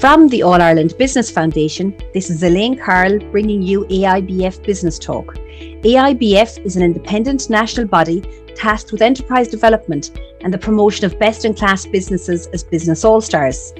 From 0.00 0.28
the 0.28 0.42
All 0.42 0.62
Ireland 0.62 0.94
Business 0.96 1.30
Foundation, 1.30 1.94
this 2.14 2.30
is 2.30 2.42
Elaine 2.42 2.74
Carl 2.78 3.18
bringing 3.30 3.60
you 3.60 3.84
AIBF 3.84 4.64
Business 4.64 4.98
Talk. 4.98 5.34
AIBF 5.34 6.64
is 6.64 6.74
an 6.76 6.82
independent 6.82 7.50
national 7.50 7.86
body 7.86 8.22
tasked 8.56 8.92
with 8.92 9.02
enterprise 9.02 9.48
development 9.48 10.18
and 10.40 10.54
the 10.54 10.58
promotion 10.58 11.04
of 11.04 11.18
best 11.18 11.44
in 11.44 11.52
class 11.52 11.84
businesses 11.84 12.46
as 12.46 12.64
business 12.64 13.04
all 13.04 13.20
stars. 13.20 13.74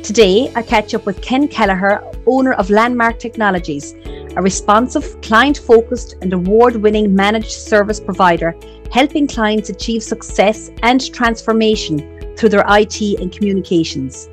Today, 0.00 0.52
I 0.54 0.62
catch 0.62 0.94
up 0.94 1.06
with 1.06 1.20
Ken 1.20 1.48
Kelleher, 1.48 2.04
owner 2.24 2.52
of 2.52 2.70
Landmark 2.70 3.18
Technologies, 3.18 3.94
a 4.36 4.42
responsive, 4.42 5.20
client 5.22 5.58
focused, 5.58 6.14
and 6.22 6.32
award 6.32 6.76
winning 6.76 7.12
managed 7.12 7.50
service 7.50 7.98
provider 7.98 8.54
helping 8.92 9.26
clients 9.26 9.70
achieve 9.70 10.04
success 10.04 10.70
and 10.84 11.12
transformation 11.12 12.36
through 12.36 12.50
their 12.50 12.64
IT 12.68 13.00
and 13.18 13.32
communications. 13.32 14.28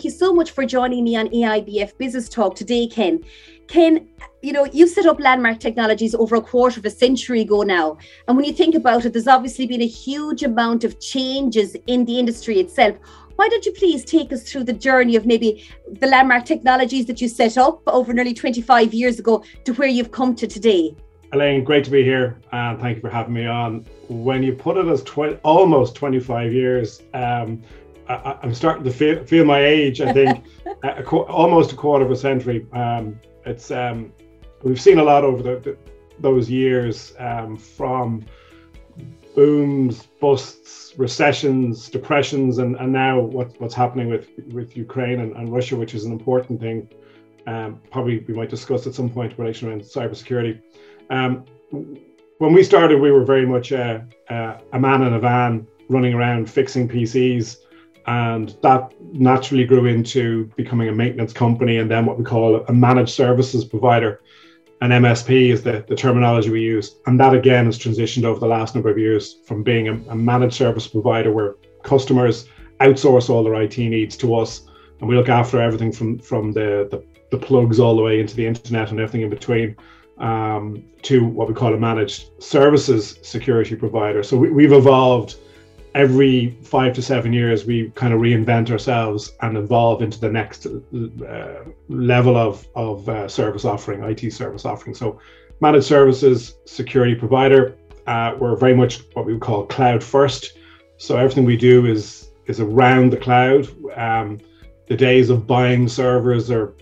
Thank 0.00 0.14
you 0.14 0.18
so 0.18 0.32
much 0.32 0.52
for 0.52 0.64
joining 0.64 1.04
me 1.04 1.14
on 1.14 1.28
AIBF 1.28 1.98
Business 1.98 2.26
Talk 2.26 2.54
today, 2.54 2.86
Ken. 2.86 3.22
Ken, 3.68 4.08
you 4.40 4.50
know, 4.50 4.64
you 4.64 4.86
set 4.86 5.04
up 5.04 5.20
Landmark 5.20 5.60
Technologies 5.60 6.14
over 6.14 6.36
a 6.36 6.40
quarter 6.40 6.80
of 6.80 6.86
a 6.86 6.90
century 6.90 7.42
ago 7.42 7.60
now. 7.60 7.98
And 8.26 8.34
when 8.34 8.46
you 8.46 8.54
think 8.54 8.74
about 8.74 9.04
it, 9.04 9.12
there's 9.12 9.28
obviously 9.28 9.66
been 9.66 9.82
a 9.82 9.86
huge 9.86 10.42
amount 10.42 10.84
of 10.84 10.98
changes 11.00 11.76
in 11.86 12.06
the 12.06 12.18
industry 12.18 12.60
itself. 12.60 12.96
Why 13.36 13.50
don't 13.50 13.66
you 13.66 13.72
please 13.72 14.02
take 14.02 14.32
us 14.32 14.50
through 14.50 14.64
the 14.64 14.72
journey 14.72 15.16
of 15.16 15.26
maybe 15.26 15.68
the 15.86 16.06
Landmark 16.06 16.46
Technologies 16.46 17.04
that 17.04 17.20
you 17.20 17.28
set 17.28 17.58
up 17.58 17.82
over 17.86 18.14
nearly 18.14 18.32
25 18.32 18.94
years 18.94 19.18
ago 19.18 19.44
to 19.66 19.74
where 19.74 19.88
you've 19.88 20.12
come 20.12 20.34
to 20.36 20.46
today? 20.46 20.96
Elaine, 21.32 21.62
great 21.62 21.84
to 21.84 21.90
be 21.90 22.02
here, 22.02 22.40
and 22.50 22.80
thank 22.80 22.96
you 22.96 23.00
for 23.02 23.10
having 23.10 23.34
me 23.34 23.46
on. 23.46 23.86
When 24.08 24.42
you 24.42 24.52
put 24.52 24.76
it 24.76 24.88
as 24.88 25.02
tw- 25.04 25.38
almost 25.44 25.94
25 25.94 26.52
years, 26.52 27.02
um, 27.14 27.62
I, 28.10 28.38
am 28.42 28.54
starting 28.54 28.84
to 28.84 28.90
feel, 28.90 29.24
feel 29.24 29.44
my 29.44 29.64
age. 29.64 30.00
I 30.00 30.12
think 30.12 30.44
a, 30.82 31.02
a, 31.02 31.04
almost 31.04 31.72
a 31.72 31.76
quarter 31.76 32.04
of 32.04 32.10
a 32.10 32.16
century. 32.16 32.66
Um, 32.72 33.20
it's 33.46 33.70
um, 33.70 34.12
we've 34.62 34.80
seen 34.80 34.98
a 34.98 35.04
lot 35.04 35.24
over 35.24 35.42
the, 35.42 35.56
the, 35.60 35.76
those 36.18 36.50
years 36.50 37.14
um, 37.18 37.56
from 37.56 38.24
booms, 39.34 40.06
busts, 40.20 40.92
recessions, 40.98 41.88
depressions, 41.88 42.58
and, 42.58 42.76
and 42.76 42.92
now 42.92 43.20
what, 43.20 43.58
what's 43.60 43.74
happening 43.74 44.08
with, 44.08 44.28
with 44.52 44.76
Ukraine 44.76 45.20
and, 45.20 45.36
and 45.36 45.52
Russia, 45.52 45.76
which 45.76 45.94
is 45.94 46.04
an 46.04 46.12
important 46.12 46.60
thing. 46.60 46.88
Um, 47.46 47.80
probably 47.90 48.18
we 48.20 48.34
might 48.34 48.50
discuss 48.50 48.86
at 48.86 48.94
some 48.94 49.08
point 49.08 49.32
in 49.32 49.38
relation 49.38 49.68
around 49.68 49.82
cybersecurity. 49.82 50.60
Um, 51.10 51.44
when 52.38 52.52
we 52.52 52.62
started, 52.62 53.00
we 53.00 53.12
were 53.12 53.24
very 53.24 53.46
much 53.46 53.72
a, 53.72 54.06
a, 54.28 54.60
a 54.72 54.80
man 54.80 55.02
in 55.02 55.14
a 55.14 55.20
van 55.20 55.66
running 55.88 56.12
around 56.12 56.50
fixing 56.50 56.88
PCs 56.88 57.56
and 58.06 58.56
that 58.62 58.92
naturally 59.12 59.64
grew 59.64 59.86
into 59.86 60.46
becoming 60.56 60.88
a 60.88 60.92
maintenance 60.92 61.32
company 61.32 61.78
and 61.78 61.90
then 61.90 62.06
what 62.06 62.18
we 62.18 62.24
call 62.24 62.56
a 62.56 62.72
managed 62.72 63.10
services 63.12 63.64
provider. 63.64 64.20
An 64.82 64.90
msp 64.90 65.50
is 65.50 65.62
the, 65.62 65.84
the 65.88 65.94
terminology 65.94 66.48
we 66.50 66.62
use. 66.62 66.96
And 67.06 67.20
that 67.20 67.34
again 67.34 67.66
has 67.66 67.78
transitioned 67.78 68.24
over 68.24 68.40
the 68.40 68.46
last 68.46 68.74
number 68.74 68.90
of 68.90 68.98
years 68.98 69.36
from 69.44 69.62
being 69.62 69.88
a, 69.88 69.94
a 70.10 70.16
managed 70.16 70.54
service 70.54 70.88
provider 70.88 71.32
where 71.32 71.56
customers 71.82 72.48
outsource 72.80 73.28
all 73.28 73.44
their 73.44 73.60
it 73.60 73.76
needs 73.76 74.16
to 74.16 74.34
us. 74.34 74.62
And 75.00 75.08
we 75.08 75.16
look 75.16 75.28
after 75.28 75.60
everything 75.60 75.92
from 75.92 76.18
from 76.18 76.52
the, 76.52 76.88
the, 76.90 77.04
the 77.30 77.38
plugs 77.38 77.78
all 77.78 77.96
the 77.96 78.02
way 78.02 78.20
into 78.20 78.36
the 78.36 78.46
internet 78.46 78.90
and 78.90 79.00
everything 79.00 79.22
in 79.22 79.30
between 79.30 79.76
um, 80.18 80.84
to 81.02 81.24
what 81.24 81.48
we 81.48 81.54
call 81.54 81.74
a 81.74 81.78
managed 81.78 82.30
services 82.42 83.18
security 83.22 83.76
provider. 83.76 84.22
So 84.22 84.36
we, 84.36 84.50
we've 84.50 84.72
evolved 84.72 85.36
every 85.94 86.50
five 86.62 86.92
to 86.94 87.02
seven 87.02 87.32
years 87.32 87.64
we 87.64 87.90
kind 87.90 88.14
of 88.14 88.20
reinvent 88.20 88.70
ourselves 88.70 89.32
and 89.42 89.56
evolve 89.56 90.02
into 90.02 90.20
the 90.20 90.30
next 90.30 90.66
uh, 90.66 91.64
level 91.88 92.36
of, 92.36 92.66
of 92.74 93.08
uh, 93.08 93.26
service 93.26 93.64
offering 93.64 94.02
it 94.02 94.32
service 94.32 94.64
offering. 94.64 94.94
So 94.94 95.20
managed 95.60 95.86
services 95.86 96.54
security 96.64 97.14
provider 97.14 97.76
uh, 98.06 98.34
we're 98.38 98.56
very 98.56 98.74
much 98.74 99.02
what 99.14 99.24
we 99.24 99.32
would 99.32 99.42
call 99.42 99.64
cloud 99.66 100.02
first. 100.02 100.58
So 100.96 101.16
everything 101.16 101.44
we 101.44 101.56
do 101.56 101.86
is 101.86 102.30
is 102.46 102.60
around 102.60 103.12
the 103.12 103.16
cloud. 103.16 103.68
Um, 103.96 104.40
the 104.88 104.96
days 104.96 105.30
of 105.30 105.46
buying 105.46 105.86
servers 105.88 106.50
are 106.50 106.74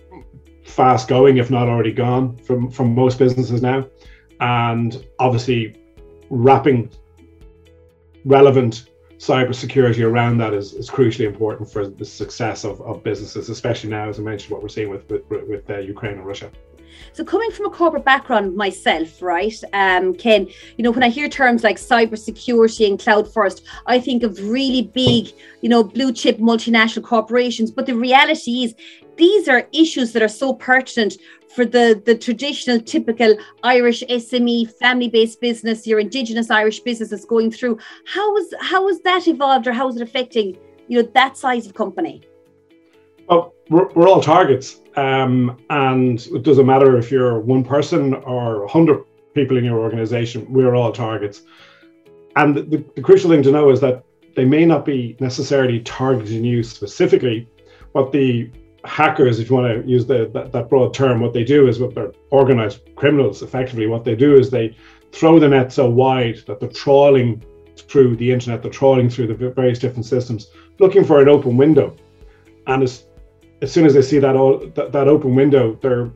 fast 0.65 1.07
going 1.07 1.37
if 1.37 1.51
not 1.51 1.67
already 1.67 1.91
gone 1.91 2.37
from 2.37 2.71
from 2.71 2.95
most 2.95 3.19
businesses 3.19 3.61
now. 3.61 3.87
And 4.39 5.05
obviously 5.19 5.75
wrapping 6.29 6.89
relevant 8.25 8.89
cybersecurity 9.19 10.03
around 10.03 10.37
that 10.37 10.53
is, 10.53 10.73
is 10.73 10.89
crucially 10.89 11.25
important 11.25 11.69
for 11.69 11.85
the 11.85 12.05
success 12.05 12.63
of, 12.63 12.81
of 12.81 13.03
businesses, 13.03 13.49
especially 13.49 13.89
now, 13.89 14.07
as 14.07 14.17
I 14.17 14.23
mentioned, 14.23 14.51
what 14.51 14.61
we're 14.61 14.69
seeing 14.69 14.89
with 14.89 15.07
with, 15.09 15.29
with 15.29 15.69
uh, 15.69 15.79
Ukraine 15.79 16.13
and 16.13 16.25
Russia. 16.25 16.49
So, 17.13 17.23
coming 17.23 17.51
from 17.51 17.65
a 17.65 17.69
corporate 17.69 18.05
background 18.05 18.55
myself, 18.55 19.21
right, 19.21 19.53
um, 19.73 20.15
Ken, 20.15 20.47
you 20.77 20.83
know, 20.83 20.91
when 20.91 21.03
I 21.03 21.09
hear 21.09 21.27
terms 21.27 21.63
like 21.63 21.77
cybersecurity 21.77 22.87
and 22.87 22.99
cloud 22.99 23.31
first, 23.31 23.63
I 23.85 23.99
think 23.99 24.23
of 24.23 24.39
really 24.49 24.83
big, 24.83 25.33
you 25.61 25.69
know, 25.69 25.83
blue 25.83 26.13
chip 26.13 26.37
multinational 26.37 27.03
corporations. 27.03 27.71
But 27.71 27.85
the 27.85 27.95
reality 27.95 28.63
is, 28.63 28.75
these 29.19 29.47
are 29.47 29.67
issues 29.73 30.13
that 30.13 30.23
are 30.23 30.29
so 30.29 30.53
pertinent 30.53 31.17
for 31.53 31.65
the, 31.65 32.01
the 32.05 32.15
traditional, 32.15 32.79
typical 32.79 33.35
Irish 33.63 34.01
SME 34.09 34.71
family 34.79 35.09
based 35.09 35.41
business, 35.41 35.85
your 35.85 35.99
Indigenous 35.99 36.49
Irish 36.49 36.79
business 36.79 37.11
is 37.11 37.25
going 37.25 37.51
through. 37.51 37.77
How 38.05 38.35
is, 38.37 38.53
how 38.61 38.87
has 38.87 39.01
that 39.01 39.27
evolved 39.27 39.67
or 39.67 39.73
how 39.73 39.89
is 39.89 39.97
it 39.97 40.01
affecting 40.01 40.57
you 40.87 41.01
know, 41.01 41.09
that 41.13 41.37
size 41.37 41.67
of 41.67 41.73
company? 41.73 42.21
Well, 43.27 43.53
we're, 43.69 43.89
we're 43.89 44.07
all 44.07 44.21
targets. 44.21 44.81
Um, 44.95 45.57
and 45.69 46.25
it 46.27 46.43
doesn't 46.43 46.65
matter 46.65 46.97
if 46.97 47.11
you're 47.11 47.39
one 47.39 47.63
person 47.63 48.15
or 48.15 48.61
100 48.61 49.03
people 49.33 49.57
in 49.57 49.65
your 49.65 49.79
organization, 49.79 50.51
we're 50.51 50.75
all 50.75 50.91
targets. 50.91 51.43
And 52.35 52.55
the, 52.55 52.85
the 52.95 53.01
crucial 53.01 53.29
thing 53.29 53.43
to 53.43 53.51
know 53.51 53.69
is 53.69 53.81
that 53.81 54.03
they 54.35 54.45
may 54.45 54.65
not 54.65 54.85
be 54.85 55.17
necessarily 55.19 55.81
targeting 55.81 56.45
you 56.45 56.63
specifically, 56.63 57.47
but 57.93 58.11
the 58.11 58.49
hackers, 58.85 59.39
if 59.39 59.49
you 59.49 59.55
want 59.55 59.83
to 59.83 59.89
use 59.89 60.05
the, 60.05 60.29
that, 60.33 60.51
that 60.51 60.69
broad 60.69 60.93
term, 60.93 61.19
what 61.19 61.33
they 61.33 61.43
do 61.43 61.67
is 61.67 61.79
what 61.79 61.93
they're 61.95 62.13
organized 62.31 62.81
criminals. 62.95 63.41
Effectively, 63.41 63.87
what 63.87 64.03
they 64.03 64.15
do 64.15 64.37
is 64.37 64.49
they 64.49 64.75
throw 65.11 65.39
the 65.39 65.47
net 65.47 65.71
so 65.71 65.89
wide 65.89 66.37
that 66.47 66.59
they're 66.59 66.69
trawling 66.69 67.43
through 67.77 68.15
the 68.17 68.31
internet, 68.31 68.61
they're 68.61 68.71
trawling 68.71 69.09
through 69.09 69.27
the 69.27 69.33
various 69.33 69.79
different 69.79 70.05
systems, 70.05 70.51
looking 70.79 71.03
for 71.03 71.21
an 71.21 71.29
open 71.29 71.57
window. 71.57 71.95
And 72.67 72.83
as, 72.83 73.05
as 73.61 73.71
soon 73.71 73.85
as 73.85 73.93
they 73.93 74.01
see 74.01 74.19
that, 74.19 74.35
all, 74.35 74.59
that, 74.59 74.91
that 74.91 75.07
open 75.07 75.35
window, 75.35 75.77
they're 75.81 76.11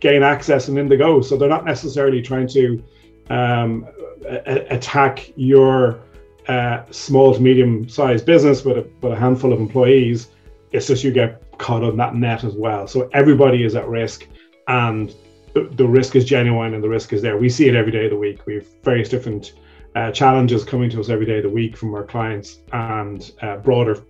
gain 0.00 0.22
access 0.22 0.68
and 0.68 0.78
in 0.78 0.88
they 0.88 0.96
go. 0.96 1.20
So 1.20 1.36
they're 1.36 1.48
not 1.48 1.64
necessarily 1.64 2.22
trying 2.22 2.46
to 2.48 2.82
um, 3.30 3.86
a- 4.24 4.66
attack 4.74 5.32
your 5.36 6.00
uh, 6.46 6.84
small 6.90 7.34
to 7.34 7.40
medium 7.40 7.88
sized 7.88 8.24
business 8.24 8.64
with 8.64 8.78
a, 8.78 8.90
with 9.00 9.12
a 9.12 9.16
handful 9.16 9.52
of 9.52 9.60
employees. 9.60 10.28
It's 10.72 10.86
just 10.86 11.02
you 11.02 11.10
get 11.10 11.42
caught 11.58 11.82
on 11.82 11.96
that 11.96 12.14
net 12.14 12.44
as 12.44 12.54
well. 12.54 12.86
So 12.86 13.08
everybody 13.12 13.64
is 13.64 13.74
at 13.74 13.86
risk, 13.88 14.26
and 14.66 15.14
the, 15.54 15.68
the 15.74 15.86
risk 15.86 16.16
is 16.16 16.24
genuine 16.24 16.74
and 16.74 16.82
the 16.82 16.88
risk 16.88 17.12
is 17.12 17.22
there. 17.22 17.36
We 17.36 17.48
see 17.48 17.68
it 17.68 17.74
every 17.74 17.92
day 17.92 18.04
of 18.04 18.10
the 18.10 18.16
week. 18.16 18.46
We 18.46 18.54
have 18.54 18.66
various 18.82 19.08
different 19.08 19.54
uh, 19.94 20.12
challenges 20.12 20.64
coming 20.64 20.90
to 20.90 21.00
us 21.00 21.08
every 21.08 21.26
day 21.26 21.38
of 21.38 21.42
the 21.42 21.48
week 21.48 21.76
from 21.76 21.94
our 21.94 22.04
clients 22.04 22.60
and 22.72 23.32
uh, 23.42 23.56
broader 23.56 24.04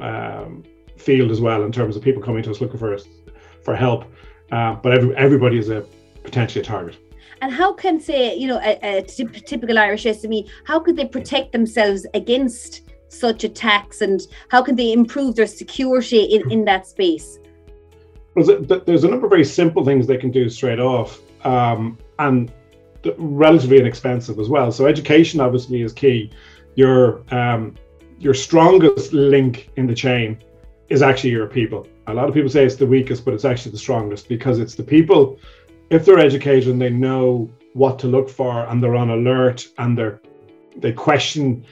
um, 0.00 0.64
field 0.96 1.30
as 1.30 1.40
well 1.40 1.62
in 1.64 1.72
terms 1.72 1.96
of 1.96 2.02
people 2.02 2.22
coming 2.22 2.42
to 2.42 2.50
us 2.50 2.60
looking 2.60 2.78
for 2.78 2.96
for 3.62 3.76
help. 3.76 4.04
Uh, 4.50 4.74
but 4.74 4.92
every, 4.92 5.14
everybody 5.16 5.58
is 5.58 5.68
a 5.68 5.86
potentially 6.24 6.62
a 6.62 6.64
target. 6.64 6.96
And 7.42 7.52
how 7.52 7.72
can 7.72 8.00
say 8.00 8.34
you 8.36 8.48
know 8.48 8.60
a, 8.62 8.98
a 8.98 9.02
typical 9.02 9.78
Irish 9.78 10.04
SME? 10.04 10.48
How 10.64 10.80
could 10.80 10.96
they 10.96 11.06
protect 11.06 11.52
themselves 11.52 12.06
against 12.14 12.89
such 13.10 13.44
attacks 13.44 14.00
and 14.00 14.20
how 14.48 14.62
can 14.62 14.76
they 14.76 14.92
improve 14.92 15.36
their 15.36 15.46
security 15.46 16.22
in, 16.22 16.50
in 16.50 16.64
that 16.64 16.86
space? 16.86 17.38
Well, 18.34 18.62
there's 18.62 19.04
a 19.04 19.08
number 19.08 19.26
of 19.26 19.30
very 19.30 19.44
simple 19.44 19.84
things 19.84 20.06
they 20.06 20.16
can 20.16 20.30
do 20.30 20.48
straight 20.48 20.78
off 20.78 21.20
um, 21.44 21.98
and 22.18 22.52
relatively 23.18 23.78
inexpensive 23.78 24.38
as 24.38 24.48
well. 24.48 24.70
So 24.70 24.86
education 24.86 25.40
obviously 25.40 25.82
is 25.82 25.92
key. 25.92 26.30
Your 26.76 27.22
um, 27.34 27.74
your 28.18 28.34
strongest 28.34 29.12
link 29.12 29.70
in 29.76 29.86
the 29.86 29.94
chain 29.94 30.38
is 30.88 31.02
actually 31.02 31.30
your 31.30 31.46
people. 31.46 31.86
A 32.06 32.14
lot 32.14 32.28
of 32.28 32.34
people 32.34 32.50
say 32.50 32.64
it's 32.64 32.76
the 32.76 32.86
weakest, 32.86 33.24
but 33.24 33.34
it's 33.34 33.44
actually 33.44 33.72
the 33.72 33.78
strongest 33.78 34.28
because 34.28 34.58
it's 34.58 34.74
the 34.74 34.82
people. 34.82 35.38
If 35.88 36.04
they're 36.04 36.18
educated 36.18 36.68
and 36.68 36.80
they 36.80 36.90
know 36.90 37.50
what 37.72 37.98
to 38.00 38.06
look 38.06 38.28
for 38.28 38.66
and 38.66 38.82
they're 38.82 38.96
on 38.96 39.10
alert 39.10 39.66
and 39.78 39.96
they're 39.96 40.20
they 40.76 40.92
question 40.92 41.64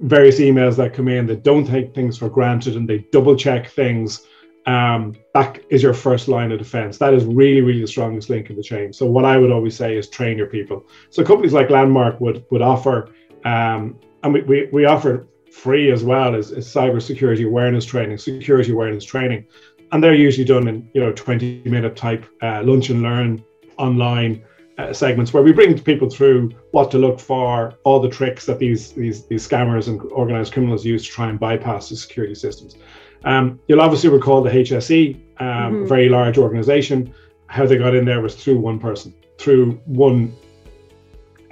various 0.00 0.40
emails 0.40 0.76
that 0.76 0.94
come 0.94 1.08
in 1.08 1.26
that 1.26 1.42
don't 1.42 1.66
take 1.66 1.94
things 1.94 2.18
for 2.18 2.28
granted 2.28 2.76
and 2.76 2.88
they 2.88 2.98
double 3.12 3.36
check 3.36 3.68
things 3.68 4.26
um, 4.66 5.16
that 5.34 5.60
is 5.70 5.82
your 5.82 5.94
first 5.94 6.28
line 6.28 6.52
of 6.52 6.58
defense. 6.58 6.98
That 6.98 7.14
is 7.14 7.24
really, 7.24 7.60
really 7.60 7.80
the 7.80 7.86
strongest 7.86 8.28
link 8.28 8.50
in 8.50 8.56
the 8.56 8.62
chain. 8.62 8.92
So 8.92 9.06
what 9.06 9.24
I 9.24 9.36
would 9.36 9.50
always 9.50 9.74
say 9.74 9.96
is 9.96 10.08
train 10.08 10.36
your 10.36 10.46
people. 10.46 10.86
So 11.08 11.24
companies 11.24 11.52
like 11.52 11.70
Landmark 11.70 12.20
would 12.20 12.44
would 12.50 12.62
offer 12.62 13.10
Um, 13.44 13.98
and 14.22 14.34
we, 14.34 14.42
we, 14.42 14.68
we 14.70 14.84
offer 14.84 15.26
free 15.50 15.90
as 15.90 16.04
well 16.04 16.34
as, 16.34 16.52
as 16.52 16.66
cybersecurity 16.66 17.46
awareness 17.46 17.84
training, 17.84 18.18
security 18.18 18.72
awareness 18.72 19.04
training. 19.04 19.46
And 19.92 20.04
they're 20.04 20.14
usually 20.14 20.44
done 20.44 20.68
in, 20.68 20.88
you 20.92 21.00
know, 21.00 21.12
20 21.12 21.62
minute 21.64 21.96
type 21.96 22.26
uh, 22.42 22.62
lunch 22.62 22.90
and 22.90 23.02
learn 23.02 23.42
online 23.78 24.44
uh, 24.80 24.92
segments 24.92 25.32
where 25.32 25.42
we 25.42 25.52
bring 25.52 25.78
people 25.78 26.08
through 26.08 26.50
what 26.70 26.90
to 26.90 26.98
look 26.98 27.20
for, 27.20 27.74
all 27.84 28.00
the 28.00 28.08
tricks 28.08 28.46
that 28.46 28.58
these, 28.58 28.92
these, 28.92 29.26
these 29.26 29.46
scammers 29.46 29.88
and 29.88 30.00
organized 30.12 30.52
criminals 30.52 30.84
use 30.84 31.04
to 31.04 31.10
try 31.10 31.28
and 31.28 31.38
bypass 31.38 31.88
the 31.88 31.96
security 31.96 32.34
systems. 32.34 32.76
Um, 33.24 33.60
you'll 33.68 33.82
obviously 33.82 34.08
recall 34.08 34.42
the 34.42 34.50
HSE, 34.50 35.14
um, 35.14 35.46
mm-hmm. 35.46 35.82
a 35.84 35.86
very 35.86 36.08
large 36.08 36.38
organization. 36.38 37.12
How 37.46 37.66
they 37.66 37.76
got 37.76 37.94
in 37.94 38.04
there 38.04 38.20
was 38.20 38.34
through 38.34 38.58
one 38.58 38.78
person, 38.78 39.14
through 39.38 39.72
one 39.84 40.34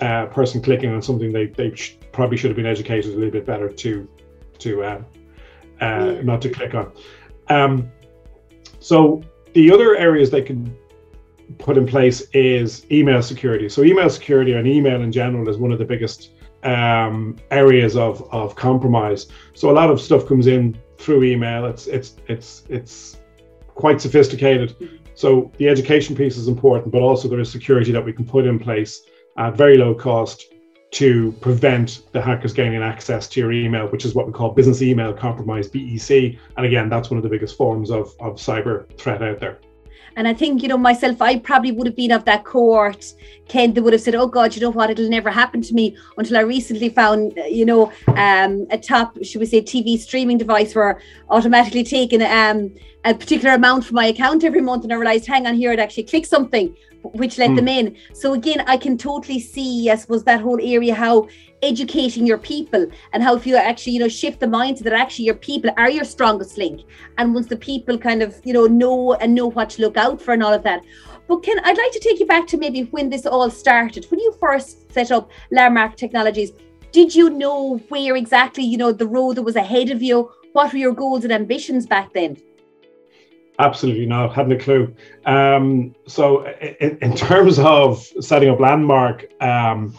uh, 0.00 0.26
person 0.26 0.62
clicking 0.62 0.90
on 0.90 1.02
something 1.02 1.32
they, 1.32 1.46
they 1.46 1.74
sh- 1.74 1.96
probably 2.12 2.36
should 2.36 2.50
have 2.50 2.56
been 2.56 2.66
educated 2.66 3.12
a 3.12 3.16
little 3.16 3.30
bit 3.30 3.44
better 3.44 3.68
to 3.68 4.08
to 4.58 4.82
uh, 4.82 5.02
uh, 5.80 6.12
yeah. 6.14 6.22
not 6.22 6.40
to 6.42 6.50
click 6.50 6.74
on. 6.74 6.92
Um, 7.48 7.90
so 8.80 9.22
the 9.54 9.72
other 9.72 9.96
areas 9.96 10.30
they 10.30 10.42
can 10.42 10.76
put 11.58 11.78
in 11.78 11.86
place 11.86 12.20
is 12.32 12.84
email 12.90 13.22
security. 13.22 13.68
So 13.68 13.82
email 13.82 14.10
security 14.10 14.52
and 14.52 14.66
email 14.66 15.00
in 15.02 15.10
general 15.10 15.48
is 15.48 15.56
one 15.56 15.72
of 15.72 15.78
the 15.78 15.84
biggest 15.84 16.32
um, 16.62 17.36
areas 17.50 17.96
of, 17.96 18.22
of 18.32 18.54
compromise. 18.54 19.26
So 19.54 19.70
a 19.70 19.72
lot 19.72 19.90
of 19.90 20.00
stuff 20.00 20.26
comes 20.26 20.46
in 20.46 20.78
through 20.98 21.24
email. 21.24 21.66
It's 21.66 21.86
it's 21.86 22.16
it's 22.26 22.64
it's 22.68 23.18
quite 23.68 24.00
sophisticated. 24.00 24.78
Mm-hmm. 24.78 24.96
So 25.14 25.50
the 25.56 25.68
education 25.68 26.14
piece 26.14 26.36
is 26.36 26.48
important, 26.48 26.92
but 26.92 27.02
also 27.02 27.28
there 27.28 27.40
is 27.40 27.50
security 27.50 27.92
that 27.92 28.04
we 28.04 28.12
can 28.12 28.24
put 28.24 28.46
in 28.46 28.58
place 28.58 29.02
at 29.36 29.56
very 29.56 29.76
low 29.76 29.94
cost 29.94 30.52
to 30.90 31.32
prevent 31.40 32.02
the 32.12 32.20
hackers 32.20 32.52
gaining 32.52 32.82
access 32.82 33.28
to 33.28 33.40
your 33.40 33.52
email, 33.52 33.86
which 33.88 34.04
is 34.04 34.14
what 34.14 34.26
we 34.26 34.32
call 34.32 34.50
business 34.50 34.80
email 34.80 35.12
compromise 35.12 35.68
(BEC). 35.68 36.38
And 36.56 36.66
again, 36.66 36.88
that's 36.88 37.10
one 37.10 37.18
of 37.18 37.22
the 37.22 37.28
biggest 37.28 37.56
forms 37.56 37.90
of, 37.90 38.14
of 38.20 38.36
cyber 38.36 38.88
threat 38.96 39.22
out 39.22 39.38
there. 39.38 39.58
And 40.16 40.26
I 40.26 40.34
think, 40.34 40.62
you 40.62 40.68
know, 40.68 40.78
myself, 40.78 41.20
I 41.22 41.38
probably 41.38 41.72
would 41.72 41.86
have 41.86 41.96
been 41.96 42.12
of 42.12 42.24
that 42.24 42.44
cohort, 42.44 43.14
Ken, 43.48 43.72
that 43.74 43.82
would 43.82 43.92
have 43.92 44.02
said, 44.02 44.14
oh 44.14 44.26
God, 44.26 44.54
you 44.54 44.60
know 44.60 44.70
what, 44.70 44.90
it'll 44.90 45.08
never 45.08 45.30
happen 45.30 45.62
to 45.62 45.74
me 45.74 45.96
until 46.16 46.36
I 46.36 46.40
recently 46.40 46.88
found, 46.88 47.34
you 47.48 47.64
know, 47.64 47.92
um, 48.08 48.66
a 48.70 48.78
top, 48.78 49.16
should 49.22 49.40
we 49.40 49.46
say, 49.46 49.62
TV 49.62 49.98
streaming 49.98 50.38
device 50.38 50.74
where 50.74 51.00
automatically 51.30 51.84
taking 51.84 52.22
um, 52.22 52.74
a 53.04 53.14
particular 53.14 53.54
amount 53.54 53.84
from 53.84 53.96
my 53.96 54.06
account 54.06 54.44
every 54.44 54.60
month. 54.60 54.84
And 54.84 54.92
I 54.92 54.96
realized, 54.96 55.26
hang 55.26 55.46
on 55.46 55.54
here, 55.54 55.72
it 55.72 55.78
actually 55.78 56.04
clicked 56.04 56.26
something 56.26 56.74
which 57.02 57.38
let 57.38 57.50
mm. 57.50 57.56
them 57.56 57.68
in. 57.68 57.96
So 58.12 58.34
again, 58.34 58.62
I 58.66 58.76
can 58.76 58.98
totally 58.98 59.40
see, 59.40 59.90
I 59.90 59.96
suppose, 59.96 60.24
that 60.24 60.40
whole 60.40 60.58
area 60.60 60.94
how 60.94 61.28
educating 61.62 62.26
your 62.26 62.38
people 62.38 62.86
and 63.12 63.22
how 63.22 63.34
if 63.36 63.46
you 63.46 63.56
actually, 63.56 63.92
you 63.92 64.00
know, 64.00 64.08
shift 64.08 64.40
the 64.40 64.46
mindset 64.46 64.84
that 64.84 64.92
actually 64.92 65.24
your 65.24 65.34
people 65.34 65.70
are 65.76 65.90
your 65.90 66.04
strongest 66.04 66.56
link. 66.58 66.82
And 67.18 67.34
once 67.34 67.46
the 67.46 67.56
people 67.56 67.98
kind 67.98 68.22
of, 68.22 68.40
you 68.44 68.52
know, 68.52 68.66
know 68.66 69.14
and 69.14 69.34
know 69.34 69.50
what 69.50 69.70
to 69.70 69.82
look 69.82 69.96
out 69.96 70.20
for 70.20 70.32
and 70.32 70.42
all 70.42 70.52
of 70.52 70.62
that. 70.62 70.82
But 71.26 71.42
Ken, 71.42 71.58
I'd 71.62 71.76
like 71.76 71.92
to 71.92 72.00
take 72.00 72.20
you 72.20 72.26
back 72.26 72.46
to 72.48 72.56
maybe 72.56 72.84
when 72.84 73.10
this 73.10 73.26
all 73.26 73.50
started. 73.50 74.06
When 74.10 74.20
you 74.20 74.34
first 74.40 74.92
set 74.92 75.10
up 75.10 75.30
Landmark 75.50 75.96
Technologies, 75.96 76.52
did 76.90 77.14
you 77.14 77.28
know 77.28 77.76
where 77.88 78.16
exactly, 78.16 78.64
you 78.64 78.78
know, 78.78 78.92
the 78.92 79.06
road 79.06 79.36
that 79.36 79.42
was 79.42 79.56
ahead 79.56 79.90
of 79.90 80.02
you? 80.02 80.30
What 80.52 80.72
were 80.72 80.78
your 80.78 80.94
goals 80.94 81.24
and 81.24 81.32
ambitions 81.32 81.86
back 81.86 82.14
then? 82.14 82.38
Absolutely 83.58 84.06
not. 84.06 84.34
Hadn't 84.34 84.52
a 84.52 84.58
clue. 84.58 84.94
Um, 85.26 85.94
so, 86.06 86.46
in, 86.46 86.96
in, 87.02 87.16
terms 87.16 87.58
of 87.58 88.02
setting 88.20 88.48
up 88.48 88.60
Landmark, 88.60 89.26
um, 89.42 89.94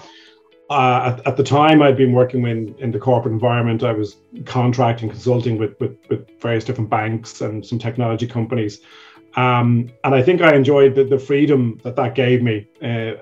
uh, 0.69 1.15
at, 1.17 1.27
at, 1.27 1.37
the 1.37 1.43
time 1.43 1.81
I'd 1.81 1.97
been 1.97 2.13
working 2.13 2.45
in, 2.45 2.75
in 2.77 2.91
the 2.91 2.99
corporate 2.99 3.33
environment. 3.33 3.83
I 3.83 3.91
was 3.91 4.17
contracting, 4.45 5.09
consulting 5.09 5.57
with, 5.57 5.79
with, 5.79 5.97
with 6.09 6.27
various 6.39 6.63
different 6.63 6.89
banks 6.89 7.41
and 7.41 7.65
some 7.65 7.79
technology 7.79 8.27
companies. 8.27 8.81
Um, 9.35 9.91
and 10.03 10.13
I 10.13 10.21
think 10.21 10.41
I 10.41 10.55
enjoyed 10.55 10.95
the, 10.95 11.03
the 11.03 11.19
freedom 11.19 11.79
that 11.83 11.95
that 11.95 12.15
gave 12.15 12.41
me 12.41 12.67
uh, 12.81 13.13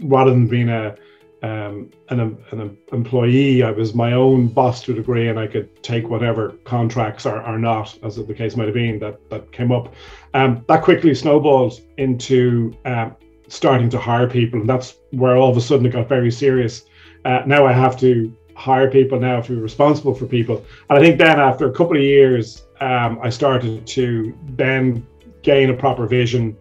rather 0.00 0.30
than 0.30 0.46
being 0.46 0.68
a, 0.68 0.96
um, 1.42 1.90
an, 2.08 2.38
an 2.50 2.76
employee. 2.92 3.62
I 3.62 3.70
was 3.70 3.94
my 3.94 4.12
own 4.12 4.48
boss 4.48 4.82
to 4.82 4.92
a 4.92 4.94
degree, 4.94 5.28
and 5.28 5.38
I 5.38 5.46
could 5.46 5.82
take 5.82 6.08
whatever 6.08 6.50
contracts 6.64 7.26
are, 7.26 7.44
or 7.44 7.58
not, 7.58 7.96
as 8.02 8.16
the 8.16 8.34
case 8.34 8.56
might 8.56 8.66
have 8.66 8.74
been, 8.74 8.98
that 9.00 9.28
that 9.30 9.52
came 9.52 9.72
up. 9.72 9.94
Um, 10.34 10.64
that 10.68 10.82
quickly 10.82 11.14
snowballed 11.14 11.80
into 11.96 12.76
um, 12.84 13.16
starting 13.48 13.88
to 13.90 13.98
hire 13.98 14.28
people, 14.28 14.60
and 14.60 14.68
that's 14.68 14.96
where 15.12 15.36
all 15.36 15.50
of 15.50 15.56
a 15.56 15.60
sudden 15.60 15.86
it 15.86 15.90
got 15.90 16.08
very 16.08 16.30
serious. 16.30 16.84
Uh, 17.24 17.42
now 17.46 17.66
I 17.66 17.72
have 17.72 17.98
to 18.00 18.34
hire 18.54 18.90
people. 18.90 19.18
Now 19.18 19.40
to 19.40 19.52
be 19.52 19.60
responsible 19.60 20.14
for 20.14 20.26
people, 20.26 20.64
and 20.90 20.98
I 20.98 21.02
think 21.02 21.18
then 21.18 21.38
after 21.38 21.68
a 21.68 21.72
couple 21.72 21.96
of 21.96 22.02
years, 22.02 22.64
um, 22.80 23.18
I 23.22 23.30
started 23.30 23.86
to 23.86 24.36
then 24.56 25.06
gain 25.42 25.70
a 25.70 25.74
proper 25.74 26.06
vision 26.06 26.56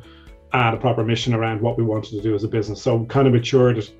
and 0.53 0.75
a 0.75 0.79
proper 0.79 1.03
mission 1.03 1.33
around 1.33 1.61
what 1.61 1.77
we 1.77 1.83
wanted 1.83 2.11
to 2.11 2.21
do 2.21 2.33
as 2.35 2.43
a 2.43 2.47
business. 2.47 2.81
So 2.81 3.05
kind 3.05 3.27
of 3.27 3.33
matured 3.33 3.79
it 3.79 3.93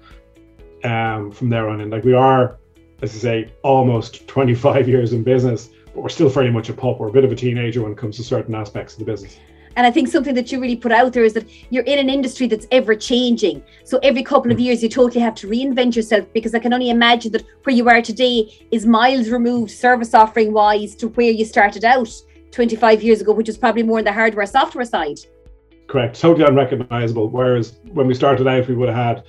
um, 0.86 1.32
from 1.32 1.50
there 1.50 1.70
on 1.70 1.82
in. 1.82 1.90
Like 1.90 2.04
we 2.04 2.14
are, 2.14 2.58
as 3.02 3.16
I 3.16 3.20
say, 3.20 3.54
almost 3.64 4.28
25 4.28 4.88
years 4.88 5.14
in 5.14 5.24
business, 5.24 5.70
but 5.94 6.02
we're 6.02 6.10
still 6.10 6.30
very 6.30 6.52
much 6.52 6.70
a 6.70 6.74
pup. 6.74 7.00
We're 7.00 7.10
a 7.10 7.12
bit 7.12 7.26
of 7.26 7.32
a 7.32 7.36
teenager 7.36 7.82
when 7.82 7.92
it 7.92 7.98
comes 7.98 8.18
to 8.18 8.24
certain 8.24 8.56
aspects 8.56 8.94
of 8.94 9.00
the 9.00 9.06
business. 9.06 9.40
And 9.78 9.86
I 9.86 9.92
think 9.92 10.08
something 10.08 10.34
that 10.34 10.52
you 10.52 10.60
really 10.60 10.76
put 10.76 10.92
out 10.92 11.14
there 11.14 11.24
is 11.24 11.34
that 11.34 11.48
you're 11.70 11.84
in 11.84 12.00
an 12.00 12.10
industry 12.10 12.48
that's 12.48 12.66
ever 12.72 12.96
changing. 12.96 13.64
So 13.84 14.00
every 14.00 14.24
couple 14.24 14.52
of 14.52 14.58
hmm. 14.58 14.64
years, 14.64 14.82
you 14.82 14.90
totally 14.90 15.22
have 15.22 15.36
to 15.36 15.48
reinvent 15.48 15.96
yourself 15.96 16.26
because 16.34 16.56
I 16.56 16.60
can 16.60 16.74
only 16.74 16.90
imagine 16.90 17.32
that 17.34 17.44
where 17.64 17.76
you 17.76 17.88
are 17.88 18.02
today 18.02 18.52
is 18.72 18.88
miles 18.88 19.30
removed, 19.30 19.70
service 19.70 20.16
offering 20.16 20.52
wise, 20.52 20.96
to 20.96 21.10
where 21.10 21.30
you 21.30 21.46
started 21.46 21.86
out 21.86 22.10
25 22.52 23.04
years 23.04 23.22
ago, 23.22 23.32
which 23.34 23.50
is 23.50 23.58
probably 23.58 23.84
more 23.84 24.00
on 24.00 24.04
the 24.04 24.12
hardware 24.12 24.48
software 24.48 24.84
side. 24.84 25.20
Correct. 25.86 26.20
Totally 26.20 26.46
unrecognizable. 26.46 27.30
Whereas 27.30 27.78
when 27.94 28.08
we 28.08 28.16
started 28.16 28.48
out, 28.48 28.68
we 28.68 28.74
would 28.74 28.90
have 28.90 28.98
had 28.98 29.24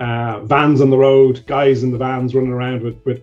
uh, 0.00 0.40
vans 0.40 0.80
on 0.80 0.90
the 0.90 0.98
road, 0.98 1.44
guys 1.46 1.84
in 1.84 1.92
the 1.92 1.98
vans 1.98 2.34
running 2.34 2.50
around 2.50 2.82
with, 2.82 3.00
with 3.04 3.22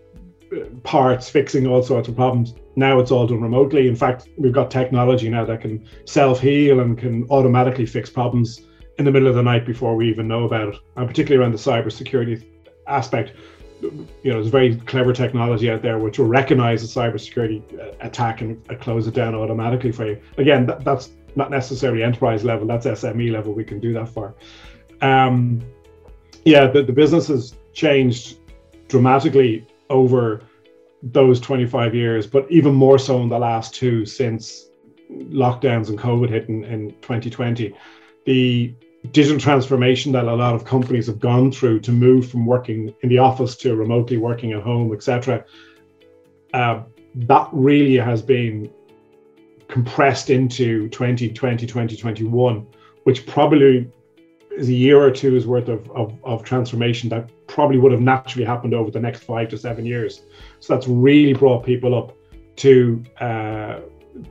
uh, 0.53 0.63
parts, 0.83 1.29
fixing 1.29 1.67
all 1.67 1.83
sorts 1.83 2.07
of 2.07 2.15
problems. 2.15 2.53
Now 2.79 2.97
it's 2.99 3.11
all 3.11 3.27
done 3.27 3.41
remotely. 3.41 3.89
In 3.89 3.95
fact, 3.95 4.29
we've 4.37 4.53
got 4.53 4.71
technology 4.71 5.29
now 5.29 5.43
that 5.43 5.59
can 5.59 5.85
self 6.05 6.39
heal 6.39 6.79
and 6.79 6.97
can 6.97 7.27
automatically 7.29 7.85
fix 7.85 8.09
problems 8.09 8.61
in 8.97 9.03
the 9.03 9.11
middle 9.11 9.27
of 9.27 9.35
the 9.35 9.43
night 9.43 9.65
before 9.65 9.97
we 9.97 10.09
even 10.09 10.29
know 10.29 10.45
about 10.45 10.69
it. 10.69 10.75
And 10.95 11.05
particularly 11.05 11.43
around 11.43 11.51
the 11.51 11.57
cybersecurity 11.57 12.45
aspect, 12.87 13.33
you 13.81 14.07
know, 14.23 14.35
there's 14.35 14.47
very 14.47 14.77
clever 14.77 15.11
technology 15.11 15.69
out 15.69 15.81
there 15.81 15.99
which 15.99 16.19
will 16.19 16.27
recognize 16.27 16.81
a 16.83 16.87
cybersecurity 16.87 17.61
uh, 17.77 17.95
attack 17.99 18.39
and 18.39 18.65
close 18.79 19.07
it 19.07 19.13
down 19.13 19.35
automatically 19.35 19.91
for 19.91 20.05
you. 20.05 20.21
Again, 20.37 20.65
that, 20.67 20.85
that's 20.85 21.11
not 21.35 21.51
necessarily 21.51 22.01
enterprise 22.01 22.45
level, 22.45 22.65
that's 22.65 22.85
SME 22.85 23.31
level. 23.31 23.53
We 23.53 23.65
can 23.65 23.81
do 23.81 23.91
that 23.93 24.07
for. 24.07 24.35
Um, 25.01 25.61
yeah, 26.45 26.67
the, 26.67 26.83
the 26.83 26.93
business 26.93 27.27
has 27.27 27.55
changed 27.73 28.37
dramatically 28.87 29.67
over 29.89 30.43
those 31.01 31.39
25 31.39 31.95
years, 31.95 32.27
but 32.27 32.49
even 32.51 32.73
more 32.73 32.99
so 32.99 33.21
in 33.21 33.29
the 33.29 33.39
last 33.39 33.73
two 33.73 34.05
since 34.05 34.69
lockdowns 35.11 35.89
and 35.89 35.97
COVID 35.97 36.29
hit 36.29 36.49
in, 36.49 36.63
in 36.65 36.91
2020. 37.01 37.73
The 38.25 38.73
digital 39.11 39.39
transformation 39.39 40.11
that 40.11 40.25
a 40.25 40.35
lot 40.35 40.53
of 40.53 40.65
companies 40.65 41.07
have 41.07 41.19
gone 41.19 41.51
through 41.51 41.79
to 41.81 41.91
move 41.91 42.29
from 42.29 42.45
working 42.45 42.93
in 43.01 43.09
the 43.09 43.17
office 43.17 43.55
to 43.57 43.75
remotely 43.75 44.17
working 44.17 44.51
at 44.51 44.61
home, 44.61 44.93
etc. 44.93 45.45
Uh, 46.53 46.83
that 47.15 47.47
really 47.51 47.95
has 47.95 48.21
been 48.21 48.71
compressed 49.67 50.29
into 50.29 50.89
2020, 50.89 51.65
2021, 51.65 52.67
which 53.03 53.25
probably 53.25 53.89
is 54.51 54.67
a 54.67 54.73
year 54.73 55.01
or 55.01 55.11
two's 55.11 55.47
worth 55.47 55.69
of, 55.69 55.89
of, 55.91 56.13
of, 56.23 56.43
transformation 56.43 57.07
that 57.09 57.29
probably 57.47 57.77
would 57.77 57.91
have 57.91 58.01
naturally 58.01 58.45
happened 58.45 58.73
over 58.73 58.91
the 58.91 58.99
next 58.99 59.23
five 59.23 59.47
to 59.47 59.57
seven 59.57 59.85
years. 59.85 60.23
So 60.59 60.73
that's 60.73 60.87
really 60.87 61.33
brought 61.33 61.65
people 61.65 61.97
up 61.97 62.15
to 62.57 63.03
uh, 63.19 63.79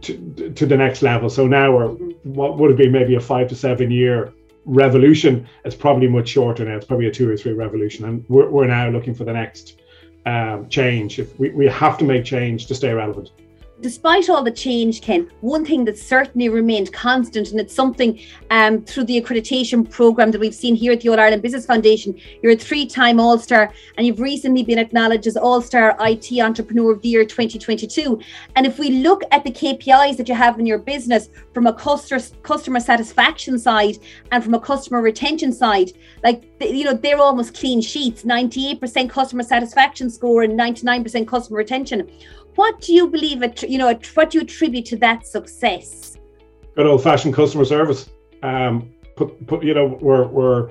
to, 0.02 0.52
to 0.54 0.66
the 0.66 0.76
next 0.76 1.02
level. 1.02 1.30
So 1.30 1.47
now 1.47 1.75
we're 1.75 1.88
what 2.25 2.58
would 2.58 2.70
have 2.70 2.78
been 2.78 2.92
maybe 2.92 3.14
a 3.14 3.20
five 3.20 3.49
to 3.49 3.54
seven 3.54 3.90
year 3.90 4.32
revolution. 4.64 5.49
It's 5.64 5.75
probably 5.75 6.08
much 6.08 6.28
shorter 6.28 6.64
now. 6.64 6.76
It's 6.76 6.87
probably 6.87 7.06
a 7.06 7.11
two 7.11 7.30
or 7.30 7.37
three 7.37 7.52
revolution, 7.52 8.04
and 8.04 8.25
we're, 8.28 8.50
we're 8.50 8.66
now 8.66 8.90
looking 8.90 9.14
for 9.14 9.25
the 9.25 9.32
next 9.32 9.80
um, 10.26 10.68
change. 10.68 11.18
If 11.18 11.38
we, 11.38 11.50
we 11.50 11.66
have 11.66 11.97
to 11.99 12.04
make 12.04 12.25
change 12.25 12.66
to 12.66 12.75
stay 12.75 12.92
relevant, 12.92 13.30
despite 13.80 14.28
all 14.28 14.42
the 14.42 14.50
change, 14.50 15.02
Ken, 15.02 15.30
one 15.40 15.64
thing 15.64 15.85
that 15.85 15.99
certainly 15.99 16.49
remained 16.49 16.92
constant, 16.92 17.50
and 17.50 17.61
it's 17.61 17.75
something 17.75 18.18
um, 18.50 18.82
through 18.85 19.04
the 19.04 19.20
accreditation 19.20 19.88
program 19.88 20.30
that 20.30 20.40
we've 20.40 20.54
seen 20.54 20.75
here 20.75 20.92
at 20.92 21.00
the 21.00 21.08
All 21.08 21.20
Ireland 21.20 21.42
Business 21.42 21.66
Foundation. 21.66 22.18
You're 22.42 22.52
a 22.52 22.56
three 22.56 22.87
time 22.87 23.20
All 23.20 23.38
Star, 23.38 23.73
and 23.97 24.06
you've 24.06 24.20
recently 24.20 24.62
been 24.62 24.78
acknowledged 24.78 25.26
as 25.26 25.37
All 25.37 25.62
Star 25.62 25.97
IT 26.00 26.32
Entrepreneur 26.40 26.92
of 26.92 27.02
the 27.02 27.08
Year 27.08 27.25
2022. 27.25 28.20
And 28.56 28.66
if 28.66 28.78
we 28.78 28.90
look 28.90 29.23
at 29.30 29.44
the 29.44 29.50
KPIs 29.50 30.16
that 30.16 30.28
you 30.28 30.35
have 30.35 30.58
in 30.58 30.66
your 30.66 30.78
business 30.78 31.28
from 31.54 31.66
a 31.66 31.73
customer, 31.73 32.20
customer 32.42 32.80
satisfaction 32.80 33.58
side 33.58 33.99
and 34.32 34.42
from 34.42 34.54
a 34.54 34.61
customer 34.61 35.00
retention 35.00 35.52
side, 35.52 35.92
like, 36.25 36.44
you 36.61 36.85
know, 36.85 36.94
they're 36.94 37.20
almost 37.20 37.54
clean 37.54 37.80
sheets 37.80 38.25
98% 38.25 39.08
customer 39.08 39.42
satisfaction 39.42 40.11
score 40.11 40.42
and 40.42 40.58
99% 40.58 41.26
customer 41.26 41.58
retention 41.58 42.08
what 42.59 42.81
do 42.81 42.93
you 42.93 43.07
believe 43.09 43.41
it 43.43 43.62
you 43.62 43.79
know 43.79 43.88
what 44.15 44.31
do 44.31 44.38
you 44.38 44.43
attribute 44.43 44.87
to 44.93 44.97
that 44.97 45.27
success? 45.27 46.17
Good 46.75 46.87
old-fashioned 46.87 47.35
customer 47.35 47.65
service. 47.65 48.11
Um 48.43 48.75
put, 49.15 49.47
put 49.47 49.62
you 49.62 49.75
know 49.75 49.87
we're 50.00 50.27
we're 50.27 50.71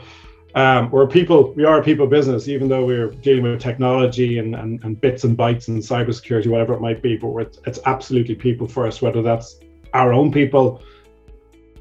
um, 0.56 0.90
we're 0.92 1.08
people 1.08 1.54
we 1.54 1.64
are 1.66 1.80
a 1.80 1.84
people 1.84 2.08
business 2.08 2.48
even 2.48 2.68
though 2.68 2.86
we're 2.86 3.12
dealing 3.28 3.44
with 3.44 3.62
technology 3.62 4.40
and, 4.40 4.56
and, 4.56 4.84
and 4.84 5.00
bits 5.00 5.24
and 5.24 5.38
bytes 5.38 5.68
and 5.68 5.78
cybersecurity 5.82 6.48
whatever 6.48 6.74
it 6.74 6.82
might 6.82 7.02
be 7.02 7.16
but 7.16 7.30
it's, 7.38 7.60
it's 7.68 7.80
absolutely 7.86 8.36
people 8.36 8.68
first 8.68 9.02
whether 9.02 9.22
that's 9.22 9.60
our 9.94 10.14
own 10.14 10.32
people 10.32 10.82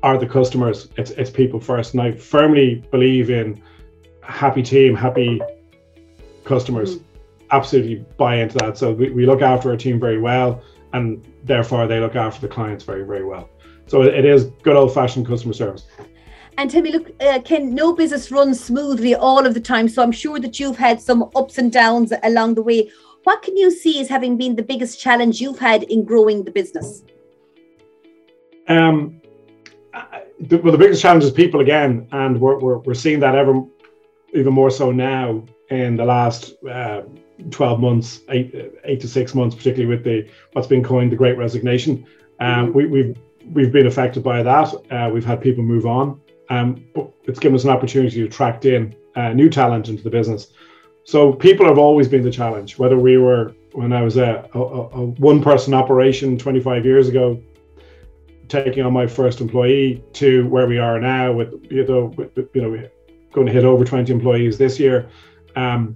are 0.02 0.18
the 0.18 0.26
customers 0.26 0.88
it's, 0.96 1.12
it's 1.12 1.30
people 1.30 1.58
first. 1.58 1.94
And 1.94 2.02
i 2.02 2.12
firmly 2.12 2.84
believe 2.90 3.30
in 3.30 3.60
happy 4.22 4.62
team 4.62 4.94
happy 4.94 5.40
customers. 6.44 6.96
Mm 6.96 7.02
absolutely 7.50 8.04
buy 8.16 8.36
into 8.36 8.58
that. 8.58 8.78
So 8.78 8.92
we, 8.92 9.10
we 9.10 9.26
look 9.26 9.42
after 9.42 9.70
our 9.70 9.76
team 9.76 10.00
very 10.00 10.18
well, 10.18 10.62
and 10.92 11.26
therefore 11.44 11.86
they 11.86 12.00
look 12.00 12.16
after 12.16 12.40
the 12.40 12.52
clients 12.52 12.84
very, 12.84 13.04
very 13.04 13.24
well. 13.24 13.48
So 13.86 14.02
it 14.02 14.24
is 14.24 14.46
good 14.62 14.76
old 14.76 14.92
fashioned 14.92 15.26
customer 15.26 15.54
service. 15.54 15.86
And 16.58 16.70
tell 16.70 16.82
me, 16.82 16.90
look, 16.90 17.10
uh, 17.20 17.40
Ken, 17.44 17.74
no 17.74 17.92
business 17.92 18.30
runs 18.30 18.62
smoothly 18.62 19.14
all 19.14 19.46
of 19.46 19.54
the 19.54 19.60
time. 19.60 19.88
So 19.88 20.02
I'm 20.02 20.12
sure 20.12 20.40
that 20.40 20.58
you've 20.58 20.78
had 20.78 21.00
some 21.00 21.30
ups 21.36 21.58
and 21.58 21.70
downs 21.70 22.12
along 22.22 22.54
the 22.54 22.62
way. 22.62 22.90
What 23.24 23.42
can 23.42 23.56
you 23.56 23.70
see 23.70 24.00
as 24.00 24.08
having 24.08 24.36
been 24.36 24.56
the 24.56 24.62
biggest 24.62 24.98
challenge 24.98 25.40
you've 25.40 25.58
had 25.58 25.82
in 25.84 26.04
growing 26.04 26.44
the 26.44 26.50
business? 26.50 27.02
Um, 28.68 29.20
the, 30.40 30.56
well, 30.58 30.72
the 30.72 30.78
biggest 30.78 31.02
challenge 31.02 31.24
is 31.24 31.30
people 31.30 31.60
again, 31.60 32.08
and 32.12 32.40
we're, 32.40 32.58
we're, 32.58 32.78
we're 32.78 32.94
seeing 32.94 33.20
that 33.20 33.34
ever 33.34 33.62
even 34.32 34.52
more 34.52 34.70
so 34.70 34.90
now 34.90 35.44
in 35.70 35.96
the 35.96 36.04
last 36.04 36.54
uh, 36.66 37.02
12 37.50 37.80
months, 37.80 38.20
eight, 38.30 38.54
eight 38.84 39.00
to 39.00 39.08
six 39.08 39.34
months, 39.34 39.54
particularly 39.54 39.94
with 39.94 40.04
the 40.04 40.28
what's 40.52 40.66
been 40.66 40.82
coined 40.82 41.12
the 41.12 41.16
Great 41.16 41.36
Resignation. 41.36 42.06
Um, 42.40 42.72
we, 42.72 42.86
we've 42.86 43.16
we've 43.52 43.72
been 43.72 43.86
affected 43.86 44.22
by 44.22 44.42
that. 44.42 44.74
Uh, 44.90 45.10
we've 45.12 45.24
had 45.24 45.40
people 45.40 45.62
move 45.62 45.86
on, 45.86 46.20
um, 46.50 46.84
but 46.94 47.10
it's 47.24 47.38
given 47.38 47.54
us 47.54 47.64
an 47.64 47.70
opportunity 47.70 48.16
to 48.16 48.24
attract 48.24 48.64
in 48.64 48.94
uh, 49.14 49.32
new 49.32 49.48
talent 49.48 49.88
into 49.88 50.02
the 50.02 50.10
business. 50.10 50.48
So 51.04 51.32
people 51.32 51.66
have 51.66 51.78
always 51.78 52.08
been 52.08 52.22
the 52.22 52.30
challenge. 52.30 52.78
Whether 52.78 52.98
we 52.98 53.16
were 53.16 53.54
when 53.72 53.92
I 53.92 54.02
was 54.02 54.16
a, 54.16 54.48
a, 54.54 54.58
a 54.58 55.06
one-person 55.06 55.74
operation 55.74 56.38
25 56.38 56.84
years 56.84 57.08
ago, 57.08 57.40
taking 58.48 58.84
on 58.84 58.92
my 58.92 59.06
first 59.06 59.40
employee, 59.40 60.02
to 60.14 60.48
where 60.48 60.66
we 60.66 60.78
are 60.78 60.98
now 60.98 61.32
with 61.32 61.54
you 61.70 61.84
know 61.86 62.06
with, 62.16 62.36
you 62.54 62.62
know 62.62 62.88
going 63.32 63.46
to 63.46 63.52
hit 63.52 63.64
over 63.64 63.84
20 63.84 64.10
employees 64.10 64.56
this 64.56 64.80
year. 64.80 65.08
Um, 65.56 65.94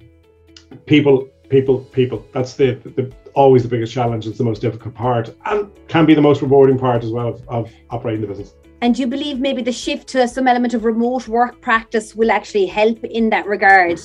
people, 0.87 1.29
people, 1.49 1.81
people. 1.81 2.25
That's 2.33 2.55
the, 2.55 2.75
the 2.97 3.13
always 3.35 3.63
the 3.63 3.69
biggest 3.69 3.93
challenge. 3.93 4.27
It's 4.27 4.39
the 4.39 4.45
most 4.45 4.61
difficult 4.61 4.95
part, 4.95 5.35
and 5.47 5.71
can 5.89 6.07
be 6.07 6.15
the 6.15 6.23
most 6.23 6.43
rewarding 6.43 6.79
part 6.79 7.05
as 7.05 7.11
well 7.11 7.29
of, 7.29 7.49
of 7.49 7.73
operating 7.91 8.21
the 8.21 8.27
business. 8.27 8.55
And 8.83 8.95
do 8.95 9.03
you 9.03 9.07
believe 9.07 9.41
maybe 9.41 9.63
the 9.63 9.73
shift 9.73 10.09
to 10.09 10.27
some 10.27 10.49
element 10.49 10.73
of 10.73 10.85
remote 10.85 11.29
work 11.29 11.61
practice 11.61 12.15
will 12.15 12.31
actually 12.31 12.67
help 12.67 13.05
in 13.05 13.31
that 13.31 13.47
regard? 13.47 14.01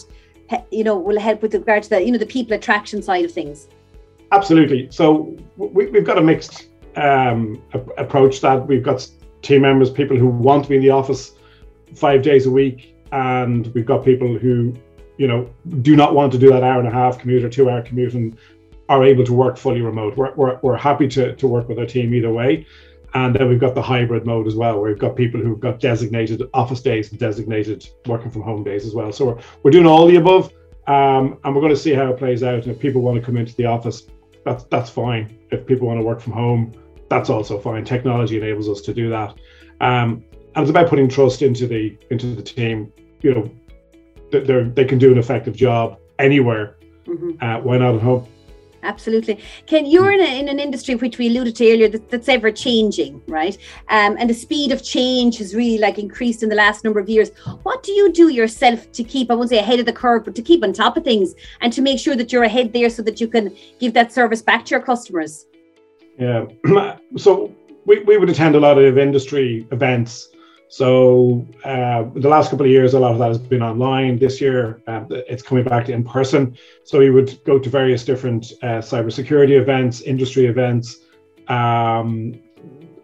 You 0.69 0.83
know, 0.83 0.97
will 0.97 1.19
help 1.19 1.41
with 1.41 1.53
regard 1.53 1.83
to 1.83 1.89
the 1.89 2.03
you 2.03 2.11
know 2.11 2.17
the 2.17 2.25
people 2.25 2.53
attraction 2.53 3.01
side 3.01 3.25
of 3.25 3.31
things. 3.31 3.67
Absolutely. 4.31 4.87
So 4.91 5.37
we, 5.57 5.91
have 5.91 6.03
got 6.03 6.17
a 6.17 6.21
mixed 6.21 6.69
um, 6.95 7.61
approach. 7.97 8.41
That 8.41 8.67
we've 8.67 8.83
got 8.83 9.07
team 9.41 9.61
members, 9.61 9.89
people 9.89 10.17
who 10.17 10.27
want 10.27 10.63
to 10.63 10.69
be 10.69 10.75
in 10.75 10.81
the 10.81 10.89
office 10.89 11.31
five 11.95 12.21
days 12.21 12.45
a 12.45 12.51
week, 12.51 12.95
and 13.11 13.67
we've 13.73 13.85
got 13.85 14.03
people 14.03 14.37
who 14.37 14.75
you 15.17 15.27
know, 15.27 15.49
do 15.81 15.95
not 15.95 16.13
want 16.13 16.31
to 16.33 16.37
do 16.37 16.49
that 16.49 16.63
hour 16.63 16.79
and 16.79 16.87
a 16.87 16.91
half 16.91 17.19
commute 17.19 17.43
or 17.43 17.49
two 17.49 17.69
hour 17.69 17.81
commute 17.81 18.13
and 18.13 18.37
are 18.89 19.03
able 19.03 19.23
to 19.23 19.33
work 19.33 19.57
fully 19.57 19.81
remote. 19.81 20.15
We're, 20.15 20.33
we're, 20.35 20.59
we're 20.61 20.77
happy 20.77 21.07
to, 21.09 21.35
to 21.35 21.47
work 21.47 21.67
with 21.67 21.79
our 21.79 21.85
team 21.85 22.13
either 22.13 22.31
way. 22.31 22.65
And 23.13 23.33
then 23.33 23.47
we've 23.47 23.59
got 23.59 23.75
the 23.75 23.81
hybrid 23.81 24.25
mode 24.25 24.45
as 24.45 24.55
well, 24.55 24.79
where 24.79 24.91
we've 24.91 24.99
got 24.99 25.15
people 25.15 25.39
who've 25.39 25.59
got 25.59 25.79
designated 25.79 26.43
office 26.53 26.81
days 26.81 27.11
and 27.11 27.19
designated 27.19 27.87
working 28.07 28.29
from 28.29 28.41
home 28.41 28.63
days 28.63 28.85
as 28.85 28.93
well. 28.93 29.11
So 29.13 29.25
we're, 29.25 29.41
we're 29.63 29.71
doing 29.71 29.87
all 29.87 30.05
the 30.05 30.17
above. 30.17 30.51
Um, 30.87 31.39
and 31.43 31.55
we're 31.55 31.61
going 31.61 31.73
to 31.73 31.79
see 31.79 31.93
how 31.93 32.11
it 32.11 32.17
plays 32.17 32.43
out. 32.43 32.63
And 32.63 32.67
if 32.67 32.79
people 32.79 33.01
want 33.01 33.17
to 33.17 33.25
come 33.25 33.37
into 33.37 33.55
the 33.55 33.65
office, 33.65 34.03
that's 34.43 34.65
that's 34.65 34.89
fine. 34.89 35.39
If 35.51 35.65
people 35.65 35.87
want 35.87 35.99
to 35.99 36.05
work 36.05 36.21
from 36.21 36.33
home, 36.33 36.73
that's 37.09 37.29
also 37.29 37.59
fine. 37.59 37.83
Technology 37.85 38.37
enables 38.37 38.69
us 38.69 38.81
to 38.81 38.93
do 38.93 39.09
that. 39.09 39.33
Um, 39.81 40.23
and 40.55 40.63
it's 40.63 40.69
about 40.69 40.87
putting 40.89 41.09
trust 41.09 41.41
into 41.41 41.67
the 41.67 41.97
into 42.11 42.35
the 42.35 42.43
team. 42.43 42.93
You 43.21 43.33
know, 43.33 43.51
they 44.31 44.63
they 44.63 44.85
can 44.85 44.97
do 44.97 45.11
an 45.11 45.17
effective 45.17 45.55
job 45.55 45.97
anywhere. 46.19 46.77
Mm-hmm. 47.07 47.31
Uh, 47.41 47.59
why 47.59 47.77
not 47.77 47.95
at 47.95 48.01
home? 48.01 48.27
Absolutely. 48.85 49.39
Ken, 49.65 49.85
you're 49.85 50.11
in, 50.11 50.21
a, 50.21 50.39
in 50.39 50.47
an 50.47 50.59
industry 50.59 50.93
which 50.95 51.17
we 51.17 51.27
alluded 51.27 51.55
to 51.55 51.71
earlier 51.71 51.87
that, 51.89 52.09
that's 52.09 52.29
ever 52.29 52.51
changing, 52.51 53.21
right? 53.27 53.57
Um, 53.89 54.15
and 54.19 54.29
the 54.29 54.33
speed 54.33 54.71
of 54.71 54.83
change 54.83 55.39
has 55.39 55.55
really 55.55 55.79
like 55.79 55.97
increased 55.97 56.43
in 56.43 56.49
the 56.49 56.55
last 56.55 56.83
number 56.83 56.99
of 56.99 57.09
years. 57.09 57.31
What 57.63 57.81
do 57.81 57.91
you 57.91 58.13
do 58.13 58.29
yourself 58.29 58.91
to 58.91 59.03
keep, 59.03 59.31
I 59.31 59.33
won't 59.33 59.49
say 59.49 59.57
ahead 59.57 59.79
of 59.79 59.87
the 59.87 59.93
curve, 59.93 60.23
but 60.23 60.35
to 60.35 60.41
keep 60.43 60.63
on 60.63 60.71
top 60.71 60.97
of 60.97 61.03
things 61.03 61.33
and 61.61 61.73
to 61.73 61.81
make 61.81 61.99
sure 61.99 62.15
that 62.15 62.31
you're 62.31 62.43
ahead 62.43 62.73
there 62.73 62.89
so 62.91 63.01
that 63.01 63.19
you 63.19 63.27
can 63.27 63.55
give 63.79 63.93
that 63.95 64.13
service 64.13 64.43
back 64.43 64.65
to 64.65 64.71
your 64.71 64.81
customers? 64.81 65.47
Yeah. 66.17 66.45
So 67.17 67.55
we, 67.85 67.99
we 68.01 68.17
would 68.17 68.29
attend 68.29 68.55
a 68.55 68.59
lot 68.59 68.77
of 68.77 68.97
industry 68.97 69.67
events 69.71 70.29
so 70.67 71.45
uh, 71.63 72.03
the 72.15 72.27
last 72.27 72.49
couple 72.49 72.65
of 72.65 72.71
years, 72.71 72.93
a 72.93 72.99
lot 72.99 73.11
of 73.11 73.19
that 73.19 73.27
has 73.27 73.37
been 73.37 73.61
online. 73.61 74.17
This 74.17 74.41
year, 74.41 74.81
uh, 74.87 75.05
it's 75.09 75.43
coming 75.43 75.63
back 75.63 75.85
to 75.85 75.93
in 75.93 76.03
person. 76.03 76.57
So 76.83 76.99
we 76.99 77.11
would 77.11 77.43
go 77.45 77.59
to 77.59 77.69
various 77.69 78.03
different 78.03 78.51
uh, 78.61 78.81
cybersecurity 78.81 79.59
events, 79.59 80.01
industry 80.01 80.47
events, 80.47 80.97
um, 81.47 82.39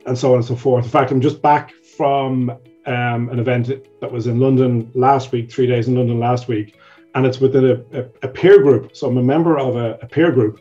and 0.05 0.17
so 0.17 0.31
on 0.31 0.37
and 0.37 0.45
so 0.45 0.55
forth. 0.55 0.85
In 0.85 0.91
fact, 0.91 1.11
I'm 1.11 1.21
just 1.21 1.41
back 1.41 1.71
from 1.97 2.49
um, 2.87 3.29
an 3.29 3.39
event 3.39 3.69
that 4.01 4.11
was 4.11 4.27
in 4.27 4.39
London 4.39 4.91
last 4.95 5.31
week, 5.31 5.51
three 5.51 5.67
days 5.67 5.87
in 5.87 5.95
London 5.95 6.19
last 6.19 6.47
week, 6.47 6.77
and 7.13 7.25
it's 7.25 7.39
within 7.39 7.65
a, 7.65 7.99
a, 7.99 8.05
a 8.23 8.27
peer 8.27 8.61
group. 8.61 8.95
So 8.95 9.07
I'm 9.07 9.17
a 9.17 9.23
member 9.23 9.59
of 9.59 9.75
a, 9.75 9.99
a 10.01 10.07
peer 10.07 10.31
group 10.31 10.59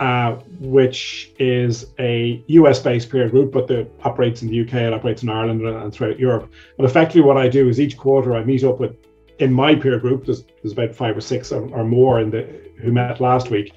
uh, 0.00 0.36
which 0.60 1.32
is 1.38 1.86
a 1.98 2.42
US 2.48 2.80
based 2.80 3.10
peer 3.10 3.28
group, 3.28 3.52
but 3.52 3.66
that 3.68 3.88
operates 4.04 4.42
in 4.42 4.48
the 4.48 4.60
UK, 4.60 4.74
it 4.74 4.94
operates 4.94 5.22
in 5.22 5.28
Ireland 5.28 5.66
and 5.66 5.92
throughout 5.92 6.18
Europe. 6.18 6.52
But 6.76 6.86
effectively, 6.86 7.22
what 7.22 7.36
I 7.36 7.48
do 7.48 7.68
is 7.68 7.80
each 7.80 7.96
quarter 7.96 8.34
I 8.36 8.44
meet 8.44 8.64
up 8.64 8.78
with, 8.78 8.96
in 9.38 9.52
my 9.52 9.74
peer 9.74 9.98
group, 9.98 10.26
there's, 10.26 10.44
there's 10.62 10.72
about 10.72 10.94
five 10.94 11.16
or 11.16 11.20
six 11.20 11.52
or, 11.52 11.68
or 11.70 11.84
more 11.84 12.20
in 12.20 12.30
the 12.30 12.48
who 12.78 12.92
met 12.92 13.20
last 13.20 13.50
week, 13.50 13.72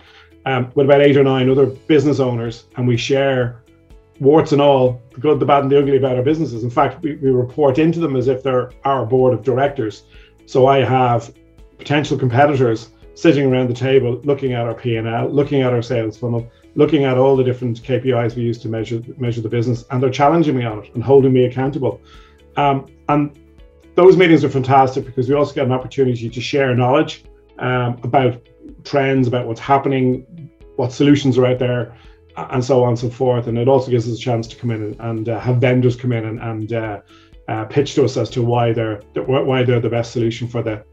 um, 0.46 0.72
with 0.76 0.86
about 0.86 1.02
eight 1.02 1.18
or 1.18 1.24
nine 1.24 1.50
other 1.50 1.66
business 1.66 2.20
owners, 2.20 2.66
and 2.78 2.88
we 2.88 2.98
share 2.98 3.64
warts 4.20 4.52
and 4.52 4.62
all, 4.62 5.02
the 5.14 5.20
good, 5.20 5.40
the 5.40 5.46
bad, 5.46 5.64
and 5.64 5.72
the 5.72 5.80
ugly 5.80 5.98
about 5.98 6.16
our 6.16 6.24
businesses. 6.24 6.64
In 6.64 6.70
fact, 6.70 7.02
we, 7.02 7.16
we 7.16 7.32
report 7.32 7.80
into 7.80 8.00
them 8.00 8.16
as 8.16 8.28
if 8.28 8.44
they're 8.44 8.72
our 8.86 9.06
board 9.06 9.34
of 9.34 9.44
directors. 9.44 10.04
So 10.46 10.68
I 10.68 10.84
have 10.84 11.34
potential 11.80 12.18
competitors 12.18 12.90
sitting 13.14 13.46
around 13.46 13.70
the 13.70 13.74
table 13.74 14.22
looking 14.24 14.54
at 14.54 14.66
our 14.66 14.74
P&L, 14.74 15.30
looking 15.30 15.62
at 15.62 15.74
our 15.74 15.82
sales 15.82 16.18
funnel, 16.18 16.50
looking 16.76 17.04
at 17.04 17.18
all 17.18 17.36
the 17.36 17.44
different 17.44 17.82
KPIs 17.82 18.36
we 18.36 18.44
use 18.44 18.58
to 18.60 18.70
measure 18.70 19.02
measure 19.18 19.42
the 19.42 19.50
business, 19.50 19.86
and 19.92 20.02
they're 20.02 20.10
challenging 20.10 20.56
me 20.58 20.64
on 20.64 20.84
it 20.84 20.94
and 20.94 21.04
holding 21.04 21.34
me 21.34 21.46
accountable. 21.46 22.02
Um, 22.56 22.88
and 23.10 23.38
those 23.96 24.18
meetings 24.18 24.44
are 24.44 24.50
fantastic 24.50 25.06
because 25.06 25.28
we 25.28 25.36
also 25.36 25.54
get 25.54 25.66
an 25.66 25.72
opportunity 25.72 26.30
to 26.30 26.42
share 26.42 26.74
knowledge 26.76 27.26
um, 27.60 28.00
about 28.04 28.42
trends, 28.84 29.28
about 29.28 29.48
what's 29.48 29.60
happening, 29.60 30.50
what 30.78 30.92
solutions 30.92 31.38
are 31.38 31.46
out 31.46 31.60
there, 31.60 31.96
and 32.38 32.64
so 32.64 32.84
on 32.84 32.90
and 32.90 33.00
so 33.00 33.10
forth. 33.10 33.48
And 33.48 33.58
it 33.58 33.68
also 33.68 33.92
gives 33.92 34.10
us 34.10 34.18
a 34.18 34.22
chance 34.22 34.48
to 34.48 34.56
come 34.56 34.72
in 34.72 34.84
and, 34.84 35.00
and 35.00 35.30
uh, 35.30 35.40
have 35.40 35.58
vendors 35.58 35.96
come 35.96 36.14
in 36.14 36.26
and, 36.26 36.40
and 36.40 36.74
uh, 36.74 37.02
uh, 37.48 37.66
pitch 37.66 37.96
to 37.96 38.06
us 38.06 38.18
as 38.18 38.30
to 38.30 38.42
why 38.42 38.72
they're 38.72 39.02
why 39.16 39.64
they're 39.64 39.80
the 39.80 39.90
best 39.90 40.14
solution 40.14 40.48
for 40.48 40.62
the 40.62 40.84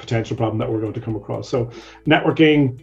potential 0.00 0.36
problem 0.36 0.58
that 0.58 0.70
we're 0.70 0.80
going 0.80 0.94
to 0.94 1.00
come 1.00 1.14
across. 1.14 1.48
So, 1.48 1.70
networking, 2.06 2.82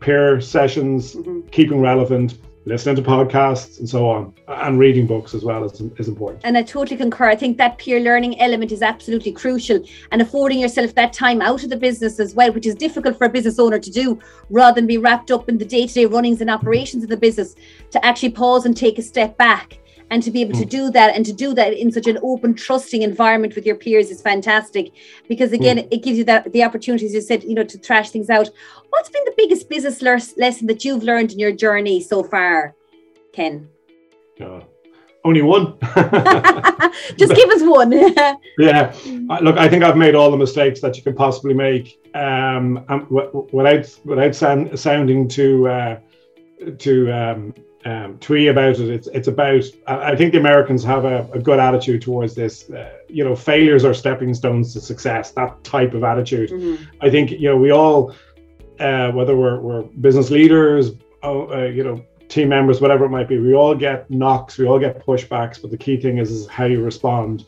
peer 0.00 0.40
sessions, 0.40 1.14
mm-hmm. 1.14 1.40
keeping 1.48 1.80
relevant, 1.80 2.38
listening 2.66 2.96
to 2.96 3.02
podcasts 3.02 3.78
and 3.78 3.88
so 3.88 4.08
on, 4.08 4.32
and 4.48 4.78
reading 4.78 5.06
books 5.06 5.34
as 5.34 5.44
well 5.44 5.64
is, 5.64 5.80
is 5.98 6.08
important. 6.08 6.40
And 6.44 6.56
I 6.56 6.62
totally 6.62 6.96
concur. 6.96 7.26
I 7.26 7.36
think 7.36 7.58
that 7.58 7.76
peer 7.78 8.00
learning 8.00 8.40
element 8.40 8.72
is 8.72 8.80
absolutely 8.80 9.32
crucial 9.32 9.80
and 10.12 10.22
affording 10.22 10.60
yourself 10.60 10.94
that 10.94 11.12
time 11.12 11.42
out 11.42 11.62
of 11.64 11.70
the 11.70 11.76
business 11.76 12.18
as 12.18 12.34
well, 12.34 12.52
which 12.52 12.66
is 12.66 12.74
difficult 12.74 13.18
for 13.18 13.26
a 13.26 13.28
business 13.28 13.58
owner 13.58 13.78
to 13.78 13.90
do 13.90 14.18
rather 14.48 14.76
than 14.76 14.86
be 14.86 14.98
wrapped 14.98 15.30
up 15.30 15.48
in 15.48 15.58
the 15.58 15.64
day 15.64 15.86
to 15.86 15.92
day 15.92 16.06
runnings 16.06 16.40
and 16.40 16.50
operations 16.50 17.02
of 17.02 17.10
the 17.10 17.16
business, 17.16 17.54
to 17.90 18.04
actually 18.04 18.30
pause 18.30 18.64
and 18.64 18.76
take 18.76 18.98
a 18.98 19.02
step 19.02 19.36
back 19.36 19.78
and 20.10 20.22
to 20.22 20.30
be 20.30 20.40
able 20.40 20.58
to 20.58 20.66
mm. 20.66 20.70
do 20.70 20.90
that 20.90 21.14
and 21.14 21.24
to 21.26 21.32
do 21.32 21.54
that 21.54 21.72
in 21.72 21.90
such 21.90 22.06
an 22.06 22.18
open 22.22 22.54
trusting 22.54 23.02
environment 23.02 23.54
with 23.54 23.66
your 23.66 23.76
peers 23.76 24.10
is 24.10 24.22
fantastic. 24.22 24.92
Because 25.28 25.52
again 25.52 25.78
mm. 25.78 25.88
it 25.90 26.02
gives 26.02 26.18
you 26.18 26.24
that 26.24 26.52
the 26.52 26.62
opportunities 26.62 27.14
you 27.14 27.20
said 27.20 27.44
you 27.44 27.54
know 27.54 27.64
to 27.64 27.78
thrash 27.78 28.10
things 28.10 28.30
out. 28.30 28.48
What's 28.90 29.08
been 29.08 29.24
the 29.24 29.34
biggest 29.36 29.68
business 29.68 30.02
lesson 30.02 30.66
that 30.66 30.84
you've 30.84 31.02
learned 31.02 31.32
in 31.32 31.38
your 31.38 31.52
journey 31.52 32.00
so 32.00 32.22
far 32.22 32.74
ken? 33.32 33.68
Uh, 34.40 34.60
only 35.24 35.42
one. 35.42 35.78
Just 37.16 37.34
give 37.34 37.50
us 37.50 37.62
one. 37.62 37.92
Yeah. 38.58 38.94
Look 39.40 39.56
i 39.56 39.68
think 39.68 39.82
i've 39.82 39.96
made 39.96 40.14
all 40.14 40.30
the 40.30 40.36
mistakes 40.36 40.80
that 40.80 40.96
you 40.96 41.02
can 41.02 41.14
possibly 41.14 41.54
make 41.54 41.98
um, 42.14 42.84
without 43.52 43.98
without 44.04 44.34
sound, 44.34 44.78
sounding 44.78 45.26
too 45.26 45.68
uh, 45.68 45.98
too 46.78 47.10
um, 47.12 47.52
um, 47.84 48.18
twee 48.18 48.46
about 48.46 48.78
it. 48.78 48.88
It's 48.88 49.08
it's 49.08 49.28
about. 49.28 49.62
I 49.86 50.16
think 50.16 50.32
the 50.32 50.38
Americans 50.38 50.82
have 50.84 51.04
a, 51.04 51.28
a 51.32 51.38
good 51.38 51.58
attitude 51.58 52.00
towards 52.02 52.34
this. 52.34 52.70
Uh, 52.70 52.90
you 53.08 53.24
know, 53.24 53.36
failures 53.36 53.84
are 53.84 53.92
stepping 53.94 54.32
stones 54.32 54.72
to 54.72 54.80
success. 54.80 55.32
That 55.32 55.62
type 55.64 55.92
of 55.92 56.02
attitude. 56.02 56.50
Mm-hmm. 56.50 56.84
I 57.02 57.10
think 57.10 57.30
you 57.32 57.48
know 57.48 57.56
we 57.56 57.70
all, 57.72 58.14
uh, 58.80 59.10
whether 59.12 59.36
we're, 59.36 59.60
we're 59.60 59.82
business 59.82 60.30
leaders, 60.30 60.92
uh, 61.22 61.46
uh, 61.46 61.64
you 61.64 61.84
know, 61.84 62.02
team 62.28 62.48
members, 62.48 62.80
whatever 62.80 63.04
it 63.04 63.10
might 63.10 63.28
be, 63.28 63.38
we 63.38 63.54
all 63.54 63.74
get 63.74 64.10
knocks, 64.10 64.56
we 64.56 64.66
all 64.66 64.78
get 64.78 65.04
pushbacks. 65.04 65.60
But 65.60 65.70
the 65.70 65.78
key 65.78 66.00
thing 66.00 66.18
is, 66.18 66.30
is 66.30 66.46
how 66.46 66.64
you 66.64 66.82
respond 66.82 67.44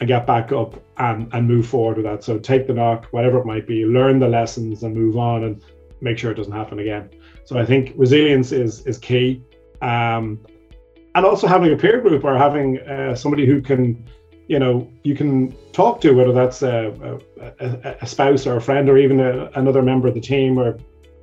and 0.00 0.06
get 0.06 0.26
back 0.26 0.52
up 0.52 0.74
and 0.98 1.32
and 1.32 1.48
move 1.48 1.66
forward 1.66 1.96
with 1.96 2.04
that. 2.04 2.22
So 2.22 2.38
take 2.38 2.66
the 2.66 2.74
knock, 2.74 3.06
whatever 3.12 3.38
it 3.38 3.46
might 3.46 3.66
be, 3.66 3.86
learn 3.86 4.18
the 4.18 4.28
lessons 4.28 4.82
and 4.82 4.94
move 4.94 5.16
on 5.16 5.44
and 5.44 5.64
make 6.02 6.18
sure 6.18 6.30
it 6.30 6.34
doesn't 6.34 6.52
happen 6.52 6.78
again. 6.78 7.08
So 7.44 7.58
I 7.58 7.64
think 7.64 7.94
resilience 7.96 8.52
is 8.52 8.86
is 8.86 8.98
key 8.98 9.42
um, 9.82 10.38
and 11.14 11.24
also 11.24 11.46
having 11.46 11.72
a 11.72 11.76
peer 11.76 12.00
group 12.00 12.24
or 12.24 12.36
having 12.36 12.78
uh, 12.80 13.14
somebody 13.14 13.46
who 13.46 13.60
can 13.60 14.06
you 14.48 14.58
know 14.58 14.90
you 15.02 15.14
can 15.14 15.54
talk 15.72 16.00
to 16.00 16.12
whether 16.12 16.32
that's 16.32 16.62
a, 16.62 17.20
a, 17.60 17.96
a 18.02 18.06
spouse 18.06 18.46
or 18.46 18.56
a 18.56 18.60
friend 18.60 18.88
or 18.88 18.96
even 18.96 19.20
a, 19.20 19.50
another 19.54 19.82
member 19.82 20.08
of 20.08 20.14
the 20.14 20.20
team 20.20 20.58
or 20.58 20.78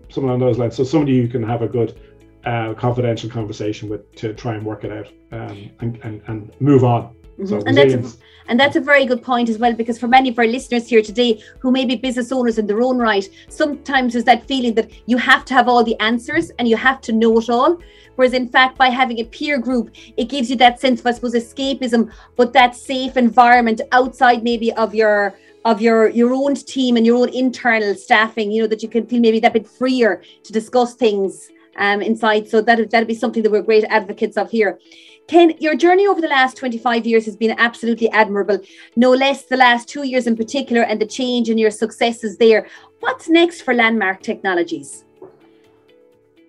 someone 0.09 0.33
on 0.33 0.39
those 0.39 0.57
lines. 0.57 0.75
So 0.75 0.83
somebody 0.83 1.13
you 1.13 1.27
can 1.27 1.43
have 1.43 1.61
a 1.61 1.67
good 1.67 1.99
uh, 2.45 2.73
confidential 2.75 3.29
conversation 3.29 3.89
with 3.89 4.13
to 4.15 4.33
try 4.33 4.53
and 4.53 4.63
work 4.63 4.83
it 4.83 4.91
out 4.91 5.11
um, 5.31 5.71
and, 5.79 5.99
and, 6.03 6.21
and 6.27 6.51
move 6.61 6.83
on 6.83 7.15
Mm-hmm. 7.39 7.47
So 7.47 7.61
and 7.65 7.77
that's 7.77 8.17
and 8.47 8.59
that's 8.59 8.75
a 8.75 8.79
very 8.79 9.05
good 9.05 9.23
point 9.23 9.49
as 9.49 9.57
well, 9.57 9.73
because 9.73 9.97
for 9.97 10.07
many 10.07 10.29
of 10.29 10.37
our 10.37 10.45
listeners 10.45 10.87
here 10.87 11.01
today 11.01 11.41
who 11.59 11.71
may 11.71 11.83
be 11.83 11.95
business 11.95 12.31
owners 12.31 12.57
in 12.57 12.67
their 12.67 12.81
own 12.81 12.97
right, 12.97 13.27
sometimes 13.49 14.13
there's 14.13 14.25
that 14.25 14.47
feeling 14.47 14.75
that 14.75 14.91
you 15.07 15.17
have 15.17 15.45
to 15.45 15.53
have 15.53 15.67
all 15.67 15.83
the 15.83 15.99
answers 15.99 16.51
and 16.59 16.67
you 16.67 16.77
have 16.77 17.01
to 17.01 17.11
know 17.11 17.39
it 17.39 17.49
all. 17.49 17.77
Whereas 18.15 18.33
in 18.33 18.47
fact, 18.47 18.77
by 18.77 18.89
having 18.89 19.19
a 19.19 19.25
peer 19.25 19.57
group, 19.57 19.89
it 20.15 20.29
gives 20.29 20.49
you 20.49 20.55
that 20.57 20.79
sense 20.79 21.01
of, 21.01 21.07
I 21.07 21.11
suppose, 21.11 21.33
escapism, 21.33 22.11
but 22.35 22.53
that 22.53 22.75
safe 22.75 23.17
environment 23.17 23.81
outside 23.91 24.43
maybe 24.43 24.71
of 24.73 24.95
your 24.95 25.35
of 25.65 25.81
your 25.81 26.09
your 26.09 26.31
own 26.31 26.53
team 26.53 26.95
and 26.95 27.05
your 27.05 27.17
own 27.17 27.29
internal 27.29 27.95
staffing, 27.95 28.51
you 28.51 28.61
know, 28.61 28.67
that 28.67 28.83
you 28.83 28.87
can 28.87 29.05
feel 29.07 29.19
maybe 29.19 29.39
that 29.39 29.53
bit 29.53 29.67
freer 29.67 30.21
to 30.43 30.53
discuss 30.53 30.93
things 30.93 31.49
um, 31.77 32.01
inside. 32.01 32.47
So 32.47 32.61
that 32.61 32.91
that'd 32.91 33.07
be 33.07 33.15
something 33.15 33.41
that 33.43 33.51
we're 33.51 33.63
great 33.63 33.83
advocates 33.85 34.37
of 34.37 34.51
here. 34.51 34.79
Ken, 35.27 35.53
your 35.59 35.75
journey 35.75 36.05
over 36.07 36.21
the 36.21 36.27
last 36.27 36.55
25 36.57 37.05
years 37.05 37.25
has 37.25 37.35
been 37.35 37.55
absolutely 37.57 38.09
admirable, 38.11 38.59
no 38.95 39.11
less 39.11 39.43
the 39.43 39.57
last 39.57 39.87
two 39.87 40.03
years 40.03 40.27
in 40.27 40.35
particular, 40.35 40.83
and 40.83 41.01
the 41.01 41.05
change 41.05 41.49
in 41.49 41.57
your 41.57 41.71
successes 41.71 42.37
there. 42.37 42.67
What's 42.99 43.27
next 43.27 43.61
for 43.61 43.73
Landmark 43.73 44.21
Technologies? 44.21 45.03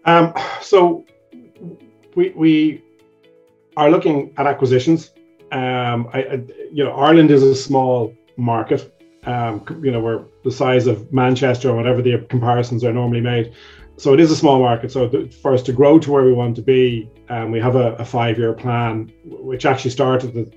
Um, 0.05 0.35
so, 0.61 1.05
we, 2.15 2.31
we 2.31 2.83
are 3.77 3.91
looking 3.91 4.33
at 4.37 4.47
acquisitions. 4.47 5.13
Um, 5.53 6.09
I, 6.13 6.23
I, 6.23 6.43
you 6.71 6.85
know, 6.85 6.93
Ireland 6.93 7.31
is 7.31 7.43
a 7.43 7.55
small 7.55 8.15
market. 8.37 8.93
Um, 9.25 9.65
you 9.83 9.91
know, 9.91 10.01
we're 10.01 10.25
the 10.45 10.51
size 10.51 10.87
of 10.87 11.13
Manchester 11.13 11.71
or 11.71 11.77
whatever 11.77 12.03
the 12.03 12.19
comparisons 12.29 12.85
are 12.85 12.93
normally 12.93 13.21
made 13.21 13.55
so 13.99 14.13
it 14.13 14.21
is 14.21 14.31
a 14.31 14.37
small 14.37 14.59
market. 14.61 14.93
So 14.93 15.29
for 15.29 15.55
us 15.55 15.63
to 15.63 15.73
grow 15.73 15.99
to 15.99 16.11
where 16.11 16.25
we 16.25 16.33
want 16.33 16.57
to 16.57 16.63
be, 16.63 17.11
um, 17.29 17.51
we 17.51 17.59
have 17.61 17.77
a, 17.77 17.95
a 17.95 18.05
five-year 18.05 18.53
plan, 18.53 19.11
which 19.25 19.65
actually 19.65 19.91
started 19.91 20.35
the, 20.35 20.53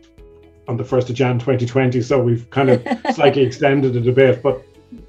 on 0.68 0.76
the 0.76 0.84
first 0.84 1.10
of 1.10 1.16
Jan 1.16 1.40
2020. 1.40 2.02
So 2.02 2.22
we've 2.22 2.50
kind 2.50 2.70
of 2.70 2.86
slightly 3.16 3.44
extended 3.44 3.96
it 3.96 4.08
a 4.08 4.12
bit, 4.12 4.44
but 4.44 4.64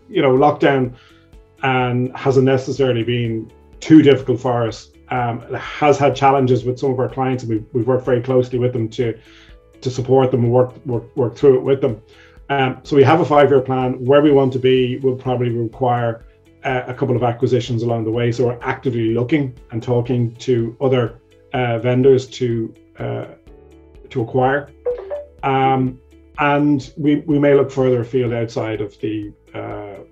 you 0.08 0.22
know, 0.22 0.32
lockdown 0.32 0.94
and 1.62 2.16
hasn't 2.16 2.44
necessarily 2.46 3.02
been 3.02 3.50
too 3.80 4.02
difficult 4.02 4.40
for 4.40 4.66
us. 4.66 4.90
Um, 5.08 5.42
it 5.42 5.58
has 5.58 5.98
had 5.98 6.14
challenges 6.14 6.64
with 6.64 6.78
some 6.78 6.92
of 6.92 7.00
our 7.00 7.08
clients, 7.08 7.42
and 7.42 7.52
we've, 7.52 7.66
we've 7.72 7.86
worked 7.86 8.04
very 8.04 8.22
closely 8.22 8.58
with 8.58 8.72
them 8.72 8.88
to 8.90 9.18
to 9.80 9.90
support 9.90 10.30
them 10.30 10.44
and 10.44 10.52
work 10.52 10.74
work 10.86 11.04
work 11.16 11.36
through 11.36 11.56
it 11.56 11.62
with 11.62 11.80
them. 11.80 12.00
Um, 12.48 12.80
so 12.82 12.96
we 12.96 13.02
have 13.02 13.20
a 13.20 13.24
five-year 13.24 13.60
plan. 13.60 14.04
Where 14.04 14.22
we 14.22 14.30
want 14.30 14.52
to 14.52 14.58
be 14.58 14.98
will 14.98 15.16
probably 15.16 15.50
require 15.50 16.24
uh, 16.64 16.82
a 16.86 16.94
couple 16.94 17.16
of 17.16 17.22
acquisitions 17.22 17.82
along 17.82 18.04
the 18.04 18.10
way. 18.10 18.32
So 18.32 18.46
we're 18.46 18.58
actively 18.60 19.14
looking 19.14 19.58
and 19.70 19.82
talking 19.82 20.34
to 20.36 20.76
other 20.80 21.20
uh, 21.52 21.78
vendors 21.78 22.26
to 22.28 22.74
uh, 22.98 23.26
to 24.10 24.22
acquire, 24.22 24.70
um, 25.42 25.98
and 26.38 26.92
we, 26.96 27.16
we 27.16 27.38
may 27.38 27.54
look 27.54 27.70
further 27.70 28.00
afield 28.00 28.32
outside 28.32 28.80
of 28.80 28.98
the 29.00 29.32
uh, 29.54 30.02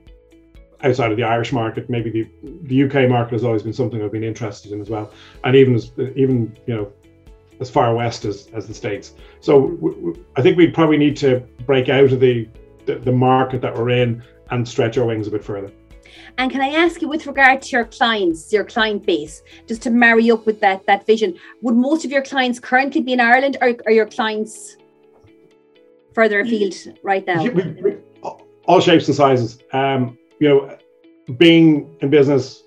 outside 0.82 1.10
of 1.10 1.16
the 1.16 1.24
Irish 1.24 1.52
market. 1.52 1.90
Maybe 1.90 2.10
the 2.10 2.28
the 2.62 2.84
UK 2.84 3.08
market 3.08 3.32
has 3.32 3.44
always 3.44 3.62
been 3.62 3.72
something 3.72 4.02
I've 4.02 4.12
been 4.12 4.24
interested 4.24 4.72
in 4.72 4.80
as 4.80 4.88
well, 4.88 5.12
and 5.44 5.54
even 5.56 5.74
as, 5.74 5.90
even 6.16 6.56
you 6.66 6.74
know 6.74 6.92
as 7.60 7.68
far 7.68 7.94
west 7.94 8.24
as, 8.24 8.48
as 8.54 8.68
the 8.68 8.74
states. 8.74 9.14
So 9.40 9.68
w- 9.68 9.94
w- 9.94 10.24
I 10.36 10.42
think 10.42 10.56
we 10.56 10.68
probably 10.68 10.96
need 10.96 11.16
to 11.18 11.40
break 11.66 11.88
out 11.88 12.12
of 12.12 12.20
the, 12.20 12.48
the 12.86 12.96
the 12.96 13.12
market 13.12 13.60
that 13.62 13.74
we're 13.74 13.90
in 13.90 14.22
and 14.50 14.66
stretch 14.66 14.96
our 14.96 15.04
wings 15.04 15.26
a 15.26 15.30
bit 15.30 15.44
further. 15.44 15.70
And 16.38 16.50
can 16.50 16.60
I 16.60 16.68
ask 16.68 17.02
you, 17.02 17.08
with 17.08 17.26
regard 17.26 17.62
to 17.62 17.68
your 17.70 17.84
clients, 17.84 18.52
your 18.52 18.64
client 18.64 19.06
base, 19.06 19.42
just 19.66 19.82
to 19.82 19.90
marry 19.90 20.30
up 20.30 20.46
with 20.46 20.60
that 20.60 20.86
that 20.86 21.06
vision, 21.06 21.38
would 21.62 21.76
most 21.76 22.04
of 22.04 22.10
your 22.10 22.22
clients 22.22 22.58
currently 22.60 23.00
be 23.00 23.12
in 23.12 23.20
Ireland, 23.20 23.56
or 23.60 23.74
are 23.86 23.92
your 23.92 24.06
clients 24.06 24.76
further 26.14 26.40
afield 26.40 26.74
right 27.02 27.26
now? 27.26 27.46
All 28.66 28.80
shapes 28.80 29.08
and 29.08 29.16
sizes. 29.16 29.58
Um, 29.72 30.18
you 30.40 30.48
know, 30.48 30.78
being 31.36 31.96
in 32.00 32.10
business 32.10 32.62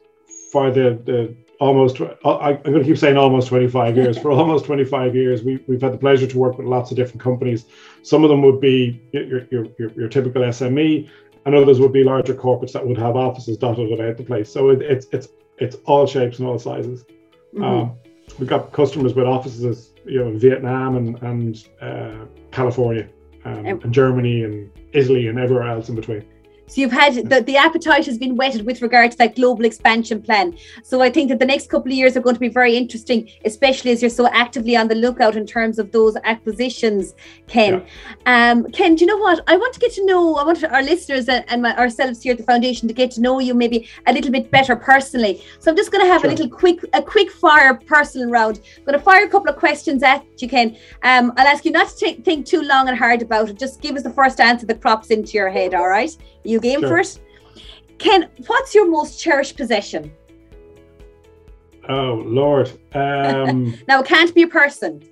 for 0.52 0.72
the 0.72 1.00
the 1.06 1.36
almost 1.62 2.02
I, 2.26 2.54
am 2.54 2.64
going 2.64 2.80
to 2.80 2.84
keep 2.84 2.98
saying 2.98 3.18
almost 3.18 3.48
25 3.48 3.96
years 3.96 4.18
for 4.18 4.32
almost 4.42 4.66
25 4.66 5.16
years 5.16 5.44
we, 5.44 5.64
we've 5.68 5.82
had 5.82 5.94
the 5.94 5.98
pleasure 5.98 6.26
to 6.26 6.38
work 6.38 6.58
with 6.58 6.66
lots 6.66 6.90
of 6.90 6.98
different 6.98 7.22
companies 7.22 7.66
some 8.02 8.24
of 8.24 8.32
them 8.32 8.42
would 8.42 8.60
be 8.60 9.00
your, 9.12 9.46
your, 9.52 9.68
your, 9.78 9.92
your 9.92 10.10
typical 10.10 10.42
sme 10.42 11.08
and 11.46 11.56
others 11.56 11.80
would 11.80 11.94
be 11.94 12.04
larger 12.04 12.34
corporates 12.34 12.74
that 12.74 12.86
would 12.86 12.98
have 12.98 13.16
offices 13.16 13.58
dotted 13.58 13.92
about 13.92 14.18
the 14.18 14.24
place. 14.24 14.52
So 14.52 14.70
it, 14.70 14.82
it's 14.82 15.08
it's 15.12 15.30
it's 15.58 15.78
all 15.86 16.06
shapes 16.06 16.40
and 16.40 16.48
all 16.48 16.60
sizes. 16.60 17.06
Mm-hmm. 17.54 17.64
Um, 17.64 17.94
we've 18.40 18.50
got 18.50 18.72
customers 18.72 19.14
with 19.14 19.26
offices, 19.26 19.92
you 20.06 20.20
know, 20.20 20.28
in 20.28 20.40
Vietnam 20.40 20.98
and 20.98 21.22
and 21.24 21.68
uh, 21.82 22.26
California, 22.52 23.08
um, 23.46 23.66
and 23.66 23.94
Germany 23.94 24.44
and 24.44 24.72
Italy 24.94 25.28
and 25.28 25.40
everywhere 25.40 25.68
else 25.68 25.90
in 25.90 25.96
between. 25.96 26.26
So 26.72 26.80
you've 26.80 26.94
had 26.94 27.30
the, 27.30 27.42
the 27.42 27.58
appetite 27.58 28.06
has 28.06 28.18
been 28.18 28.38
whetted 28.38 28.66
with 28.66 28.82
regard 28.82 29.12
to 29.12 29.18
that 29.18 29.36
global 29.36 29.66
expansion 29.66 30.22
plan. 30.22 30.58
So 30.84 31.02
I 31.02 31.10
think 31.10 31.28
that 31.28 31.40
the 31.40 31.46
next 31.46 31.70
couple 31.70 31.92
of 31.92 31.98
years 31.98 32.16
are 32.16 32.22
going 32.22 32.36
to 32.36 32.40
be 32.40 32.48
very 32.48 32.78
interesting, 32.78 33.30
especially 33.44 33.92
as 33.92 34.02
you're 34.02 34.10
so 34.10 34.28
actively 34.28 34.78
on 34.78 34.88
the 34.88 34.96
lookout 34.96 35.36
in 35.36 35.46
terms 35.46 35.80
of 35.80 35.92
those 35.92 36.16
acquisitions, 36.24 37.14
Ken. 37.48 37.86
Yeah. 38.26 38.52
Um, 38.52 38.72
Ken, 38.72 38.96
do 38.96 39.04
you 39.04 39.08
know 39.08 39.18
what? 39.18 39.42
I 39.48 39.58
want 39.58 39.74
to 39.74 39.82
get 39.82 39.92
to 39.96 40.06
know, 40.06 40.38
I 40.38 40.46
want 40.46 40.64
our 40.64 40.82
listeners 40.82 41.28
and, 41.28 41.44
and 41.50 41.62
my, 41.62 41.76
ourselves 41.76 42.24
here 42.24 42.32
at 42.32 42.38
the 42.38 42.46
foundation 42.46 42.88
to 42.88 42.94
get 42.94 43.12
to 43.12 43.22
know 43.22 43.40
you 43.40 43.54
maybe 43.54 43.90
a 44.08 44.14
little 44.14 44.32
bit 44.32 44.50
better 44.50 44.78
personally. 44.78 45.44
So 45.60 45.72
I'm 45.72 45.76
just 45.76 45.92
going 45.92 46.06
to 46.06 46.10
have 46.10 46.22
sure. 46.22 46.30
a 46.30 46.34
little 46.34 46.48
quick, 46.48 46.80
a 46.94 47.02
quick 47.02 47.32
fire 47.32 47.74
personal 47.74 48.30
round. 48.30 48.62
I'm 48.78 48.86
going 48.86 48.98
to 48.98 49.04
fire 49.04 49.26
a 49.26 49.30
couple 49.30 49.50
of 49.50 49.58
questions 49.58 50.04
at 50.04 50.24
you, 50.42 50.48
Ken. 50.48 50.78
Um, 51.04 51.34
I'll 51.36 51.48
ask 51.48 51.66
you 51.66 51.72
not 51.72 51.90
to 51.90 51.98
take, 51.98 52.24
think 52.24 52.46
too 52.46 52.62
long 52.62 52.88
and 52.88 52.98
hard 52.98 53.22
about 53.22 53.50
it. 53.50 53.60
Just 53.60 53.82
give 53.82 53.98
us 53.98 54.04
the 54.04 54.14
first 54.14 54.40
answer 54.40 54.66
that 54.68 54.80
crops 54.80 55.08
into 55.08 55.34
your 55.34 55.50
head, 55.50 55.74
all 55.74 55.90
right? 55.90 56.16
You 56.44 56.60
game 56.60 56.80
sure. 56.82 56.90
for 56.90 57.00
it? 57.00 57.20
Ken, 57.98 58.30
what's 58.48 58.74
your 58.74 58.90
most 58.90 59.20
cherished 59.20 59.58
possession? 59.58 60.12
Oh 61.88 62.24
Lord! 62.26 62.72
Um, 62.94 63.78
now 63.88 64.02
it 64.02 64.08
can't 64.08 64.34
be 64.34 64.44
a 64.44 64.48
person. 64.48 65.04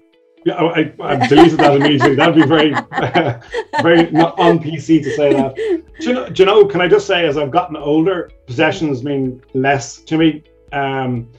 Yeah, 0.46 0.56
I, 0.56 0.94
I 1.02 1.28
deleted 1.28 1.60
that 1.60 1.76
immediately. 1.76 2.16
That'd 2.16 2.36
be 2.36 2.46
very, 2.46 2.72
very 3.82 4.10
not 4.12 4.40
on 4.40 4.60
PC 4.60 5.04
to 5.04 5.16
say 5.16 5.34
that. 5.34 5.56
Do 5.56 5.84
you, 6.00 6.14
know, 6.14 6.30
do 6.30 6.44
you 6.44 6.46
know? 6.46 6.66
Can 6.66 6.80
I 6.80 6.88
just 6.88 7.06
say, 7.06 7.28
as 7.28 7.38
I've 7.38 7.52
gotten 7.52 7.76
older, 7.76 8.32
possessions 8.48 9.04
mean 9.04 9.44
less 9.54 9.98
to 9.98 10.18
me. 10.18 10.44
Um, 10.72 11.30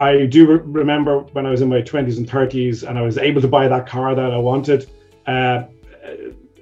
I 0.00 0.26
do 0.26 0.46
re- 0.46 0.60
remember 0.64 1.20
when 1.32 1.46
I 1.46 1.50
was 1.50 1.60
in 1.60 1.68
my 1.68 1.80
20s 1.80 2.16
and 2.16 2.28
30s 2.28 2.86
and 2.88 2.98
I 2.98 3.02
was 3.02 3.18
able 3.18 3.40
to 3.40 3.48
buy 3.48 3.68
that 3.68 3.86
car 3.86 4.14
that 4.14 4.32
I 4.32 4.36
wanted. 4.36 4.90
Uh, 5.26 5.64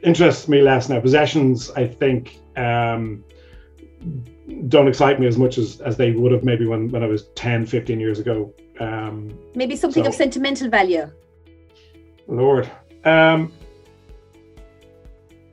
interests 0.02 0.48
me 0.48 0.60
less 0.60 0.88
now. 0.88 1.00
Possessions, 1.00 1.70
I 1.70 1.86
think, 1.86 2.38
um, 2.56 3.24
don't 4.68 4.88
excite 4.88 5.20
me 5.20 5.26
as 5.26 5.38
much 5.38 5.58
as, 5.58 5.80
as 5.80 5.96
they 5.96 6.12
would 6.12 6.32
have 6.32 6.44
maybe 6.44 6.66
when, 6.66 6.88
when 6.90 7.02
I 7.02 7.06
was 7.06 7.26
10, 7.34 7.66
15 7.66 8.00
years 8.00 8.18
ago. 8.18 8.52
Um, 8.80 9.38
maybe 9.54 9.76
something 9.76 10.04
so, 10.04 10.08
of 10.08 10.14
sentimental 10.14 10.68
value. 10.68 11.10
Lord. 12.26 12.70
Um, 13.04 13.52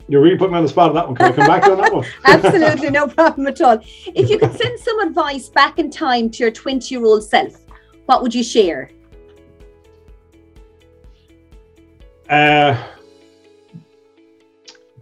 you're 0.08 0.22
really 0.22 0.38
putting 0.38 0.54
me 0.54 0.58
on 0.58 0.64
the 0.64 0.70
spot 0.70 0.90
on 0.90 0.96
that 0.96 1.08
one. 1.08 1.16
Can 1.16 1.28
I 1.28 1.36
come 1.36 1.48
back 1.48 1.64
to 1.64 1.76
that 1.76 1.94
one? 1.94 2.06
Absolutely, 2.26 2.90
no 2.90 3.08
problem 3.08 3.46
at 3.46 3.62
all. 3.62 3.80
If 4.08 4.30
you 4.30 4.40
could 4.40 4.56
send 4.56 4.80
some 4.80 5.00
advice 5.02 5.50
back 5.50 5.78
in 5.78 5.92
time 5.92 6.32
to 6.32 6.44
your 6.44 6.52
20 6.52 6.94
year 6.94 7.06
old 7.06 7.24
self, 7.24 7.54
what 8.08 8.24
would 8.24 8.34
you 8.34 8.44
share? 8.44 8.90
Uh, 12.28 12.76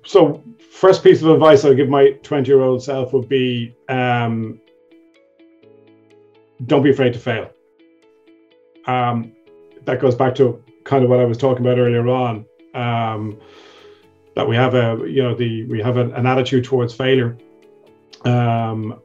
so, 0.06 0.44
first 0.78 1.04
piece 1.04 1.22
of 1.22 1.30
advice 1.30 1.66
I 1.66 1.70
would 1.70 1.78
give 1.78 1.90
my 1.90 2.12
20 2.12 2.48
year 2.48 2.62
old 2.62 2.84
self 2.84 3.12
would 3.14 3.28
be 3.28 3.76
um, 3.90 4.60
don't 6.66 6.84
be 6.84 6.92
afraid 6.92 7.14
to 7.14 7.20
fail. 7.20 7.50
Um, 8.86 9.34
that 9.86 10.00
goes 10.00 10.16
back 10.16 10.36
to 10.36 10.64
kind 10.84 11.04
of 11.04 11.10
what 11.10 11.20
I 11.20 11.26
was 11.26 11.38
talking 11.38 11.66
about 11.66 11.78
earlier 11.80 12.08
on. 12.08 12.46
Um, 12.74 13.40
that 14.36 14.48
we 14.48 14.56
have 14.56 14.76
a 14.76 15.04
you 15.08 15.24
know 15.24 15.34
the 15.34 15.66
we 15.66 15.82
have 15.82 15.98
a, 15.98 16.10
an 16.12 16.28
attitude 16.28 16.64
towards 16.64 16.94
failure 16.94 17.36
um, 18.24 19.00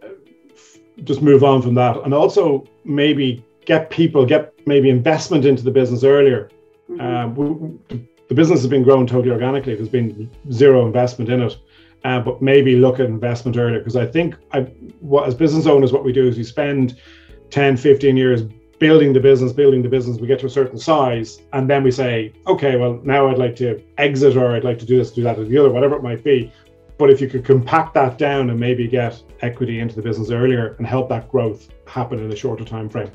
just 1.04 1.22
move 1.22 1.42
on 1.42 1.62
from 1.62 1.74
that 1.74 1.96
and 2.04 2.12
also 2.12 2.64
maybe 2.84 3.42
get 3.64 3.88
people 3.88 4.26
get 4.26 4.52
maybe 4.66 4.90
investment 4.90 5.46
into 5.46 5.62
the 5.64 5.70
business 5.70 6.04
earlier 6.04 6.50
mm-hmm. 6.90 7.00
um, 7.00 7.80
we, 7.88 8.06
the 8.28 8.34
business 8.34 8.60
has 8.60 8.68
been 8.68 8.82
growing 8.82 9.06
totally 9.06 9.30
organically 9.30 9.74
there's 9.74 9.88
been 9.88 10.30
zero 10.50 10.86
investment 10.86 11.30
in 11.30 11.42
it 11.42 11.56
uh, 12.04 12.20
but 12.20 12.42
maybe 12.42 12.76
look 12.76 13.00
at 13.00 13.06
investment 13.06 13.56
earlier 13.56 13.78
because 13.78 13.96
i 13.96 14.06
think 14.06 14.36
I, 14.52 14.60
what 15.00 15.26
as 15.26 15.34
business 15.34 15.66
owners 15.66 15.92
what 15.92 16.04
we 16.04 16.12
do 16.12 16.26
is 16.26 16.36
we 16.36 16.44
spend 16.44 16.98
10 17.50 17.76
15 17.76 18.16
years 18.16 18.42
building 18.82 19.12
the 19.12 19.20
business, 19.20 19.52
building 19.52 19.80
the 19.80 19.88
business, 19.88 20.18
we 20.18 20.26
get 20.26 20.40
to 20.40 20.46
a 20.46 20.50
certain 20.50 20.76
size, 20.76 21.40
and 21.52 21.70
then 21.70 21.84
we 21.84 21.92
say, 21.92 22.32
okay, 22.48 22.74
well, 22.74 23.00
now 23.04 23.28
I'd 23.28 23.38
like 23.38 23.54
to 23.56 23.80
exit 23.96 24.36
or 24.36 24.56
I'd 24.56 24.64
like 24.64 24.80
to 24.80 24.84
do 24.84 24.98
this, 24.98 25.12
do 25.12 25.22
that, 25.22 25.38
or 25.38 25.44
the 25.44 25.56
other, 25.56 25.70
whatever 25.70 25.94
it 25.94 26.02
might 26.02 26.24
be. 26.24 26.52
But 26.98 27.08
if 27.08 27.20
you 27.20 27.28
could 27.28 27.44
compact 27.44 27.94
that 27.94 28.18
down 28.18 28.50
and 28.50 28.58
maybe 28.58 28.88
get 28.88 29.22
equity 29.40 29.78
into 29.78 29.94
the 29.94 30.02
business 30.02 30.30
earlier 30.30 30.74
and 30.78 30.86
help 30.86 31.08
that 31.10 31.28
growth 31.30 31.68
happen 31.86 32.18
in 32.18 32.32
a 32.32 32.34
shorter 32.34 32.64
time 32.64 32.88
frame. 32.88 33.12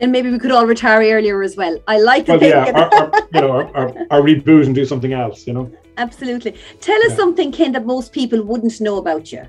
And 0.00 0.10
maybe 0.10 0.30
we 0.30 0.38
could 0.38 0.50
all 0.50 0.66
retire 0.66 1.16
earlier 1.16 1.42
as 1.42 1.56
well. 1.56 1.78
I 1.86 1.98
like 1.98 2.26
the 2.26 2.32
well, 2.32 2.42
yeah, 2.42 3.10
you 3.32 3.40
know, 3.40 3.70
our, 4.10 4.20
reboot 4.20 4.66
and 4.66 4.74
do 4.74 4.84
something 4.84 5.12
else, 5.12 5.46
you 5.46 5.52
know. 5.52 5.70
Absolutely. 5.96 6.56
Tell 6.80 6.98
us 7.04 7.10
yeah. 7.10 7.16
something, 7.16 7.52
Ken, 7.52 7.72
that 7.72 7.86
most 7.86 8.12
people 8.12 8.42
wouldn't 8.42 8.80
know 8.80 8.98
about 8.98 9.30
you. 9.30 9.46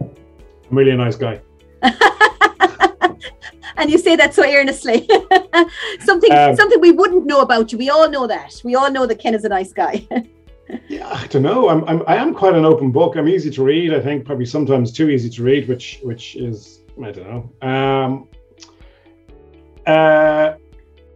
I'm 0.00 0.76
really 0.76 0.90
a 0.90 0.96
nice 0.96 1.14
guy. 1.14 1.40
and 3.76 3.90
you 3.90 3.98
say 3.98 4.16
that 4.16 4.34
so 4.34 4.44
earnestly. 4.44 5.08
something 6.00 6.32
um, 6.32 6.56
something 6.56 6.80
we 6.80 6.90
wouldn't 6.90 7.26
know 7.26 7.40
about 7.42 7.70
you. 7.70 7.78
We 7.78 7.90
all 7.90 8.10
know 8.10 8.26
that. 8.26 8.60
We 8.64 8.74
all 8.74 8.90
know 8.90 9.06
that 9.06 9.20
Ken 9.20 9.34
is 9.34 9.44
a 9.44 9.48
nice 9.48 9.72
guy. 9.72 10.06
yeah, 10.88 11.08
I 11.08 11.26
don't 11.28 11.42
know. 11.42 11.68
I'm, 11.68 11.84
I'm 11.84 12.02
I 12.08 12.16
am 12.16 12.34
quite 12.34 12.54
an 12.54 12.64
open 12.64 12.90
book. 12.90 13.14
I'm 13.16 13.28
easy 13.28 13.50
to 13.50 13.62
read. 13.62 13.94
I 13.94 14.00
think 14.00 14.24
probably 14.24 14.46
sometimes 14.46 14.90
too 14.92 15.08
easy 15.10 15.30
to 15.30 15.42
read, 15.44 15.68
which 15.68 16.00
which 16.02 16.34
is 16.34 16.80
I 17.02 17.12
don't 17.12 17.28
know. 17.62 17.68
Um, 17.68 18.28
uh, 19.86 20.54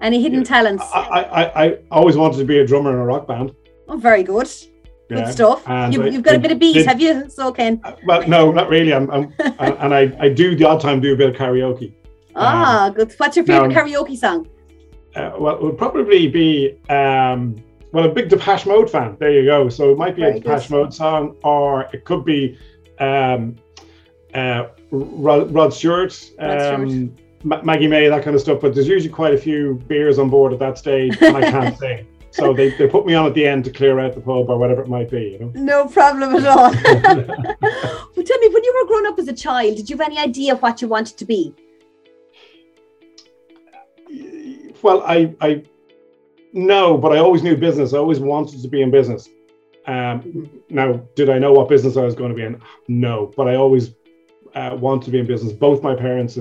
Any 0.00 0.22
hidden 0.22 0.44
talents? 0.44 0.84
I, 0.94 1.22
I, 1.22 1.64
I 1.64 1.78
always 1.90 2.16
wanted 2.16 2.38
to 2.38 2.44
be 2.44 2.58
a 2.58 2.66
drummer 2.66 2.92
in 2.92 2.98
a 2.98 3.04
rock 3.04 3.26
band. 3.26 3.54
Oh, 3.88 3.96
very 3.96 4.22
good. 4.22 4.48
Good 5.08 5.18
yeah. 5.18 5.30
stuff. 5.30 5.64
You, 5.92 6.00
have 6.02 6.22
got 6.22 6.36
a 6.36 6.38
bit 6.38 6.52
of 6.52 6.60
beat, 6.60 6.74
did, 6.74 6.86
have 6.86 7.00
you? 7.00 7.28
So 7.28 7.50
Ken. 7.50 7.80
Uh, 7.82 7.96
well, 8.06 8.26
no, 8.28 8.52
not 8.52 8.68
really. 8.68 8.94
I'm, 8.94 9.10
I'm 9.10 9.34
and 9.58 9.92
I, 9.92 10.16
I 10.20 10.28
do 10.28 10.54
the 10.54 10.64
odd 10.64 10.80
time 10.80 11.00
do 11.00 11.12
a 11.12 11.16
bit 11.16 11.30
of 11.30 11.36
karaoke. 11.36 11.92
Ah, 12.36 12.86
um, 12.86 12.94
good. 12.94 13.12
What's 13.16 13.36
your 13.36 13.44
favorite 13.44 13.68
now, 13.68 13.84
karaoke 13.84 14.16
song? 14.16 14.46
Uh, 15.16 15.32
well, 15.36 15.56
it 15.56 15.62
would 15.62 15.76
probably 15.76 16.28
be 16.28 16.78
um, 16.88 17.56
well, 17.92 18.04
a 18.04 18.08
big 18.08 18.28
Depeche 18.28 18.66
Mode 18.66 18.88
fan. 18.88 19.16
There 19.18 19.32
you 19.32 19.44
go. 19.44 19.68
So 19.68 19.90
it 19.90 19.98
might 19.98 20.14
be 20.14 20.22
Very 20.22 20.36
a 20.36 20.40
Depeche 20.40 20.68
good. 20.68 20.76
Mode 20.76 20.94
song, 20.94 21.36
or 21.42 21.88
it 21.92 22.04
could 22.04 22.24
be 22.24 22.56
um, 23.00 23.56
uh, 24.32 24.68
Rod, 24.92 25.52
Rod, 25.52 25.74
Stewart, 25.74 26.30
Rod 26.38 27.10
Maggie 27.42 27.88
May, 27.88 28.08
that 28.08 28.22
kind 28.22 28.34
of 28.34 28.42
stuff. 28.42 28.60
But 28.60 28.74
there's 28.74 28.88
usually 28.88 29.12
quite 29.12 29.34
a 29.34 29.38
few 29.38 29.74
beers 29.86 30.18
on 30.18 30.30
board 30.30 30.52
at 30.52 30.58
that 30.58 30.78
stage, 30.78 31.16
and 31.20 31.36
I 31.36 31.50
can't 31.50 31.78
sing. 31.78 32.06
So 32.32 32.52
they, 32.52 32.70
they 32.70 32.86
put 32.86 33.06
me 33.06 33.14
on 33.14 33.26
at 33.26 33.34
the 33.34 33.44
end 33.44 33.64
to 33.64 33.72
clear 33.72 33.98
out 33.98 34.14
the 34.14 34.20
pub 34.20 34.48
or 34.48 34.56
whatever 34.56 34.82
it 34.82 34.88
might 34.88 35.10
be, 35.10 35.30
you 35.30 35.38
know. 35.40 35.50
No 35.56 35.88
problem 35.88 36.36
at 36.36 36.46
all. 36.46 36.70
well, 36.72 38.24
tell 38.24 38.38
me, 38.38 38.48
when 38.48 38.62
you 38.62 38.80
were 38.80 38.86
growing 38.86 39.06
up 39.06 39.18
as 39.18 39.26
a 39.26 39.32
child, 39.32 39.76
did 39.76 39.90
you 39.90 39.96
have 39.96 40.06
any 40.06 40.16
idea 40.16 40.54
what 40.54 40.80
you 40.80 40.86
wanted 40.86 41.16
to 41.16 41.24
be? 41.24 41.52
Well, 44.80 45.02
I, 45.02 45.34
I 45.40 45.64
no, 46.52 46.96
but 46.96 47.12
I 47.12 47.18
always 47.18 47.42
knew 47.42 47.56
business. 47.56 47.92
I 47.92 47.98
always 47.98 48.20
wanted 48.20 48.62
to 48.62 48.68
be 48.68 48.82
in 48.82 48.90
business. 48.92 49.28
Um, 49.86 50.48
now, 50.68 51.04
did 51.14 51.30
I 51.30 51.38
know 51.38 51.52
what 51.52 51.68
business 51.68 51.96
I 51.96 52.02
was 52.02 52.14
going 52.14 52.30
to 52.30 52.36
be 52.36 52.44
in? 52.44 52.60
No, 52.88 53.32
but 53.36 53.48
I 53.48 53.56
always 53.56 53.94
uh, 54.54 54.76
wanted 54.78 55.06
to 55.06 55.10
be 55.10 55.18
in 55.18 55.26
business. 55.26 55.52
Both 55.52 55.82
my 55.82 55.94
parents 55.94 56.38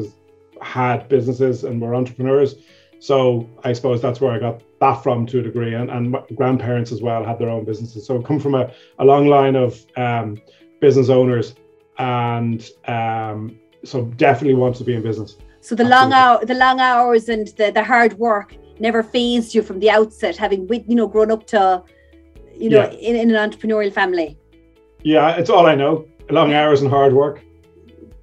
had 0.62 1.08
businesses 1.10 1.64
and 1.64 1.82
were 1.82 1.96
entrepreneurs, 1.96 2.56
so 3.00 3.50
I 3.64 3.74
suppose 3.74 4.02
that's 4.02 4.20
where 4.20 4.32
I 4.32 4.40
got 4.40 4.62
that 4.80 5.02
from 5.04 5.26
to 5.28 5.40
a 5.40 5.42
degree. 5.42 5.74
And, 5.74 5.90
and 5.90 6.12
my 6.12 6.24
grandparents 6.36 6.92
as 6.92 7.02
well 7.02 7.24
had 7.24 7.40
their 7.40 7.50
own 7.50 7.66
businesses, 7.66 8.06
so 8.06 8.20
I 8.20 8.22
come 8.24 8.40
from 8.40 8.56
a, 8.56 8.72
a 9.00 9.06
long 9.06 9.28
line 9.28 9.56
of 9.56 9.86
um, 9.98 10.42
business 10.80 11.10
owners, 11.10 11.56
and 11.98 12.68
um, 12.88 13.58
so 13.84 14.06
definitely 14.18 14.56
wanted 14.56 14.78
to 14.80 14.84
be 14.84 14.96
in 14.96 15.02
business. 15.02 15.38
So 15.62 15.76
the 15.76 15.84
Absolutely. 15.84 15.90
long 15.90 16.14
hour, 16.14 16.46
the 16.46 16.54
long 16.54 16.80
hours 16.80 17.30
and 17.30 17.48
the, 17.58 17.72
the 17.72 17.84
hard 17.84 18.14
work 18.14 18.56
never 18.80 19.04
fazed 19.04 19.54
you 19.54 19.62
from 19.62 19.80
the 19.80 19.90
outset, 19.90 20.38
having 20.38 20.68
you 20.88 20.96
know 20.96 21.08
grown 21.08 21.32
up 21.32 21.46
to, 21.48 21.84
you 22.56 22.70
know, 22.70 22.90
yeah. 22.90 22.98
in, 22.98 23.16
in 23.16 23.36
an 23.36 23.50
entrepreneurial 23.50 23.92
family. 23.92 24.38
Yeah, 25.04 25.36
it's 25.36 25.50
all 25.50 25.66
I 25.66 25.76
know. 25.76 26.08
Long 26.30 26.54
hours 26.54 26.82
and 26.82 26.90
hard 26.90 27.14
work. 27.14 27.42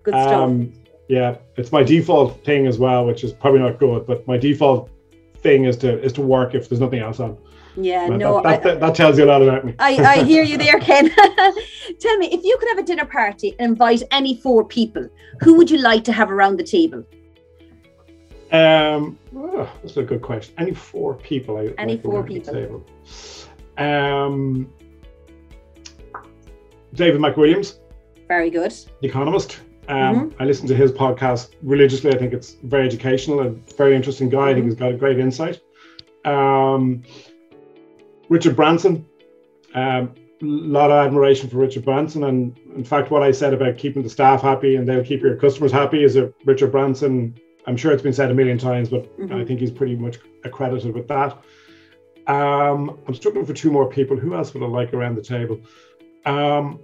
Good 0.02 0.14
stuff. 0.14 0.32
Um, 0.32 0.72
yeah, 1.08 1.36
it's 1.56 1.72
my 1.72 1.82
default 1.82 2.44
thing 2.44 2.66
as 2.66 2.78
well, 2.78 3.06
which 3.06 3.22
is 3.24 3.32
probably 3.32 3.60
not 3.60 3.78
good, 3.78 4.06
but 4.06 4.26
my 4.26 4.36
default 4.36 4.90
thing 5.38 5.64
is 5.64 5.76
to 5.78 6.02
is 6.02 6.12
to 6.14 6.22
work 6.22 6.54
if 6.54 6.68
there's 6.68 6.80
nothing 6.80 7.00
else 7.00 7.20
on. 7.20 7.38
Yeah, 7.76 8.08
no, 8.08 8.42
that, 8.42 8.62
that, 8.62 8.76
I, 8.76 8.80
that, 8.80 8.94
tells 8.94 9.18
you 9.18 9.24
a 9.24 9.26
lot 9.26 9.42
about 9.42 9.64
me. 9.64 9.74
I, 9.78 9.96
I 9.96 10.24
hear 10.24 10.42
you 10.42 10.56
there, 10.56 10.80
Ken. 10.88 11.10
Tell 12.00 12.16
me, 12.16 12.28
if 12.32 12.42
you 12.42 12.56
could 12.58 12.68
have 12.70 12.78
a 12.78 12.82
dinner 12.82 13.04
party 13.04 13.54
and 13.58 13.72
invite 13.72 14.02
any 14.10 14.40
four 14.40 14.64
people, 14.64 15.06
who 15.42 15.56
would 15.56 15.70
you 15.70 15.78
like 15.78 16.02
to 16.04 16.12
have 16.12 16.30
around 16.30 16.56
the 16.56 16.64
table? 16.64 17.04
Um, 18.50 19.18
oh, 19.36 19.70
that's 19.82 19.96
a 19.98 20.02
good 20.02 20.22
question. 20.22 20.54
Any 20.56 20.72
four 20.72 21.14
people? 21.14 21.58
I, 21.58 21.74
Any 21.78 21.98
four 21.98 22.22
people. 22.22 22.82
Um, 23.76 24.72
David 26.94 27.20
McWilliams. 27.20 27.78
Very 28.26 28.48
good. 28.50 28.74
Economist. 29.02 29.60
Um, 29.88 30.30
mm-hmm. 30.30 30.42
I 30.42 30.44
listen 30.46 30.66
to 30.68 30.74
his 30.74 30.92
podcast 30.92 31.54
religiously. 31.62 32.12
I 32.12 32.18
think 32.18 32.32
it's 32.32 32.54
very 32.64 32.86
educational 32.86 33.40
and 33.40 33.76
very 33.76 33.94
interesting 33.94 34.28
guy. 34.28 34.50
I 34.50 34.54
think 34.54 34.58
mm-hmm. 34.58 34.66
he's 34.66 34.78
got 34.78 34.92
a 34.92 34.96
great 34.96 35.18
insight. 35.18 35.60
Um, 36.24 37.02
Richard 38.28 38.56
Branson. 38.56 39.06
Um, 39.74 40.14
a 40.42 40.44
lot 40.44 40.90
of 40.90 41.06
admiration 41.06 41.48
for 41.48 41.56
Richard 41.56 41.84
Branson, 41.84 42.24
and 42.24 42.58
in 42.74 42.84
fact, 42.84 43.10
what 43.10 43.22
I 43.22 43.30
said 43.30 43.54
about 43.54 43.78
keeping 43.78 44.02
the 44.02 44.10
staff 44.10 44.42
happy 44.42 44.76
and 44.76 44.86
they'll 44.86 45.04
keep 45.04 45.22
your 45.22 45.34
customers 45.36 45.72
happy 45.72 46.04
is 46.04 46.12
that 46.14 46.34
Richard 46.44 46.72
Branson 46.72 47.34
I'm 47.66 47.76
sure 47.76 47.92
it's 47.92 48.02
been 48.02 48.12
said 48.12 48.30
a 48.30 48.34
million 48.34 48.58
times, 48.58 48.88
but 48.88 49.04
mm-hmm. 49.18 49.34
I 49.34 49.44
think 49.44 49.60
he's 49.60 49.72
pretty 49.72 49.96
much 49.96 50.18
accredited 50.44 50.94
with 50.94 51.08
that. 51.08 51.32
Um, 52.28 52.98
I'm 53.06 53.14
struggling 53.14 53.44
for 53.44 53.52
two 53.52 53.70
more 53.70 53.88
people. 53.88 54.16
Who 54.16 54.34
else 54.34 54.54
would 54.54 54.62
I 54.62 54.66
like 54.66 54.94
around 54.94 55.16
the 55.16 55.22
table? 55.22 55.60
Um, 56.24 56.80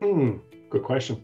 hmm, 0.00 0.36
good 0.72 0.82
question. 0.82 1.22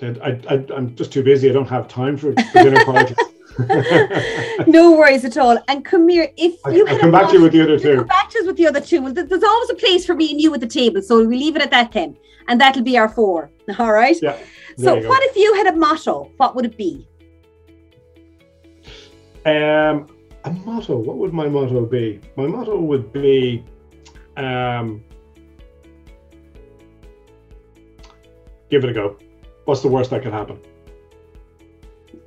I, 0.00 0.64
I'm 0.76 0.94
just 0.94 1.12
too 1.12 1.24
busy. 1.24 1.50
I 1.50 1.52
don't 1.52 1.68
have 1.68 1.88
time 1.88 2.16
for, 2.16 2.32
dinner 2.52 2.84
parties. 2.84 3.16
no 4.68 4.92
worries 4.92 5.24
at 5.24 5.36
all. 5.36 5.58
And 5.66 5.84
come 5.84 6.08
here, 6.08 6.30
if 6.36 6.60
you 6.70 6.86
I, 6.86 6.98
come 7.00 7.10
back 7.10 7.28
to 7.30 7.34
you 7.34 7.42
with 7.42 7.52
the 7.52 7.62
other 7.62 7.78
two. 7.78 7.96
Come 7.96 8.06
back 8.06 8.30
to 8.30 8.38
us 8.38 8.46
with 8.46 8.56
the 8.56 8.68
other 8.68 8.80
two. 8.80 9.02
Well, 9.02 9.12
there's 9.12 9.42
always 9.42 9.70
a 9.70 9.74
place 9.74 10.06
for 10.06 10.14
me 10.14 10.30
and 10.30 10.40
you 10.40 10.54
at 10.54 10.60
the 10.60 10.68
table, 10.68 11.02
so 11.02 11.24
we 11.24 11.36
leave 11.36 11.56
it 11.56 11.62
at 11.62 11.72
that, 11.72 11.90
Ken, 11.90 12.16
and 12.46 12.60
that'll 12.60 12.84
be 12.84 12.96
our 12.96 13.08
four. 13.08 13.50
All 13.80 13.92
right. 13.92 14.16
Yeah. 14.22 14.38
So, 14.76 14.94
what 15.08 15.20
if 15.24 15.34
you 15.34 15.54
had 15.54 15.66
a 15.66 15.76
motto? 15.76 16.30
What 16.36 16.54
would 16.54 16.66
it 16.66 16.76
be? 16.76 17.08
Um, 19.44 20.06
a 20.44 20.52
motto. 20.64 20.96
What 20.96 21.16
would 21.16 21.32
my 21.32 21.48
motto 21.48 21.84
be? 21.84 22.20
My 22.36 22.46
motto 22.46 22.78
would 22.78 23.12
be, 23.12 23.64
um, 24.36 25.02
give 28.70 28.84
it 28.84 28.90
a 28.90 28.92
go. 28.92 29.16
What's 29.64 29.82
the 29.82 29.88
worst 29.88 30.10
that 30.10 30.22
could 30.22 30.32
happen? 30.32 30.58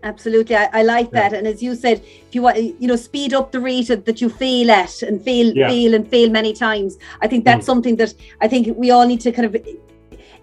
Absolutely, 0.03 0.55
I, 0.55 0.69
I 0.73 0.83
like 0.83 1.09
yeah. 1.11 1.29
that. 1.29 1.33
And 1.37 1.47
as 1.47 1.61
you 1.61 1.75
said, 1.75 1.99
if 1.99 2.33
you 2.33 2.41
want, 2.41 2.57
you 2.57 2.87
know, 2.87 2.95
speed 2.95 3.33
up 3.33 3.51
the 3.51 3.59
rate 3.59 3.87
that 3.87 4.21
you 4.21 4.29
fail 4.29 4.71
at 4.71 5.01
and 5.03 5.21
fail, 5.21 5.55
yeah. 5.55 5.67
fail 5.67 5.93
and 5.93 6.07
fail 6.07 6.29
many 6.29 6.53
times. 6.53 6.97
I 7.21 7.27
think 7.27 7.45
that's 7.45 7.63
mm. 7.63 7.65
something 7.65 7.95
that 7.97 8.13
I 8.41 8.47
think 8.47 8.75
we 8.77 8.89
all 8.89 9.05
need 9.05 9.21
to 9.21 9.31
kind 9.31 9.45
of 9.45 9.61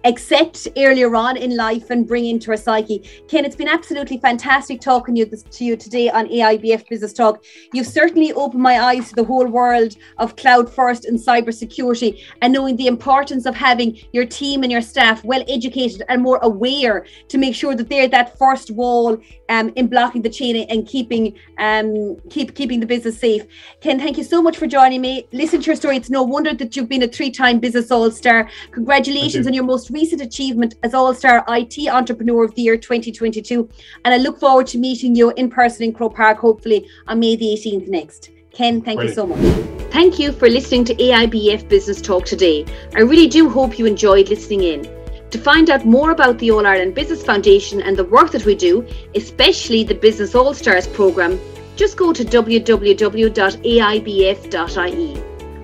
accept 0.05 0.67
earlier 0.77 1.15
on 1.15 1.37
in 1.37 1.55
life 1.55 1.89
and 1.89 2.07
bring 2.07 2.25
into 2.25 2.51
our 2.51 2.57
psyche. 2.57 2.99
Ken, 3.27 3.45
it's 3.45 3.55
been 3.55 3.67
absolutely 3.67 4.17
fantastic 4.17 4.81
talking 4.81 5.15
to 5.15 5.19
you, 5.19 5.25
to 5.25 5.65
you 5.65 5.75
today 5.75 6.09
on 6.09 6.27
AIBF 6.27 6.87
Business 6.87 7.13
Talk. 7.13 7.43
You've 7.73 7.87
certainly 7.87 8.31
opened 8.33 8.63
my 8.63 8.79
eyes 8.79 9.09
to 9.09 9.15
the 9.15 9.23
whole 9.23 9.47
world 9.47 9.95
of 10.17 10.35
cloud 10.35 10.71
first 10.71 11.05
and 11.05 11.19
cybersecurity 11.19 12.21
and 12.41 12.53
knowing 12.53 12.75
the 12.75 12.87
importance 12.87 13.45
of 13.45 13.55
having 13.55 13.99
your 14.13 14.25
team 14.25 14.63
and 14.63 14.71
your 14.71 14.81
staff 14.81 15.23
well 15.23 15.43
educated 15.47 16.03
and 16.09 16.21
more 16.21 16.39
aware 16.41 17.05
to 17.27 17.37
make 17.37 17.55
sure 17.55 17.75
that 17.75 17.89
they're 17.89 18.07
that 18.07 18.37
first 18.37 18.71
wall 18.71 19.17
um, 19.49 19.71
in 19.75 19.87
blocking 19.87 20.21
the 20.21 20.29
chain 20.29 20.55
and 20.69 20.87
keeping 20.87 21.37
um, 21.57 22.17
keep 22.29 22.55
keeping 22.55 22.79
the 22.79 22.85
business 22.85 23.19
safe. 23.19 23.45
Ken, 23.81 23.99
thank 23.99 24.17
you 24.17 24.23
so 24.23 24.41
much 24.41 24.57
for 24.57 24.67
joining 24.67 25.01
me. 25.01 25.27
Listen 25.31 25.59
to 25.61 25.65
your 25.65 25.75
story. 25.75 25.97
It's 25.97 26.09
no 26.09 26.23
wonder 26.23 26.53
that 26.53 26.75
you've 26.75 26.89
been 26.89 27.03
a 27.03 27.07
three-time 27.07 27.59
business 27.59 27.91
all-star. 27.91 28.49
Congratulations 28.71 29.47
on 29.47 29.53
your 29.53 29.63
most 29.63 29.88
recent 29.91 30.21
achievement 30.21 30.75
as 30.83 30.93
All 30.93 31.13
Star 31.13 31.43
IT 31.47 31.87
Entrepreneur 31.87 32.43
of 32.43 32.55
the 32.55 32.61
Year 32.61 32.77
2022. 32.77 33.69
And 34.05 34.13
I 34.13 34.17
look 34.17 34.39
forward 34.39 34.67
to 34.67 34.77
meeting 34.77 35.15
you 35.15 35.31
in 35.31 35.49
person 35.49 35.83
in 35.83 35.93
Croke 35.93 36.15
Park, 36.15 36.37
hopefully 36.39 36.87
on 37.07 37.19
May 37.19 37.35
the 37.35 37.45
18th 37.45 37.87
next. 37.87 38.29
Ken, 38.51 38.81
thank 38.81 38.99
Brilliant. 38.99 39.09
you 39.09 39.15
so 39.15 39.27
much. 39.27 39.91
Thank 39.91 40.19
you 40.19 40.31
for 40.31 40.49
listening 40.49 40.85
to 40.85 40.95
AIBF 40.95 41.67
Business 41.67 42.01
Talk 42.01 42.25
today. 42.25 42.65
I 42.93 43.01
really 43.01 43.27
do 43.27 43.49
hope 43.49 43.79
you 43.79 43.85
enjoyed 43.85 44.29
listening 44.29 44.63
in. 44.63 44.83
To 45.31 45.37
find 45.37 45.69
out 45.69 45.85
more 45.85 46.11
about 46.11 46.39
the 46.39 46.51
All 46.51 46.65
Ireland 46.65 46.95
Business 46.95 47.23
Foundation 47.23 47.81
and 47.81 47.95
the 47.95 48.03
work 48.03 48.31
that 48.31 48.45
we 48.45 48.55
do, 48.55 48.87
especially 49.15 49.83
the 49.83 49.95
Business 49.95 50.33
All 50.35 50.53
Stars 50.53 50.87
programme, 50.87 51.39
just 51.75 51.97
go 51.97 52.11
to 52.11 52.25
www.aibf.ie. 52.25 52.89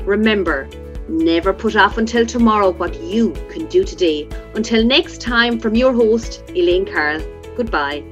Remember, 0.05 0.69
Never 1.07 1.53
put 1.53 1.75
off 1.75 1.97
until 1.97 2.25
tomorrow 2.25 2.71
what 2.71 2.99
you 3.01 3.31
can 3.51 3.67
do 3.67 3.83
today. 3.83 4.27
Until 4.55 4.83
next 4.83 5.21
time, 5.21 5.59
from 5.59 5.75
your 5.75 5.93
host, 5.93 6.43
Elaine 6.49 6.85
Carl. 6.85 7.21
Goodbye. 7.55 8.03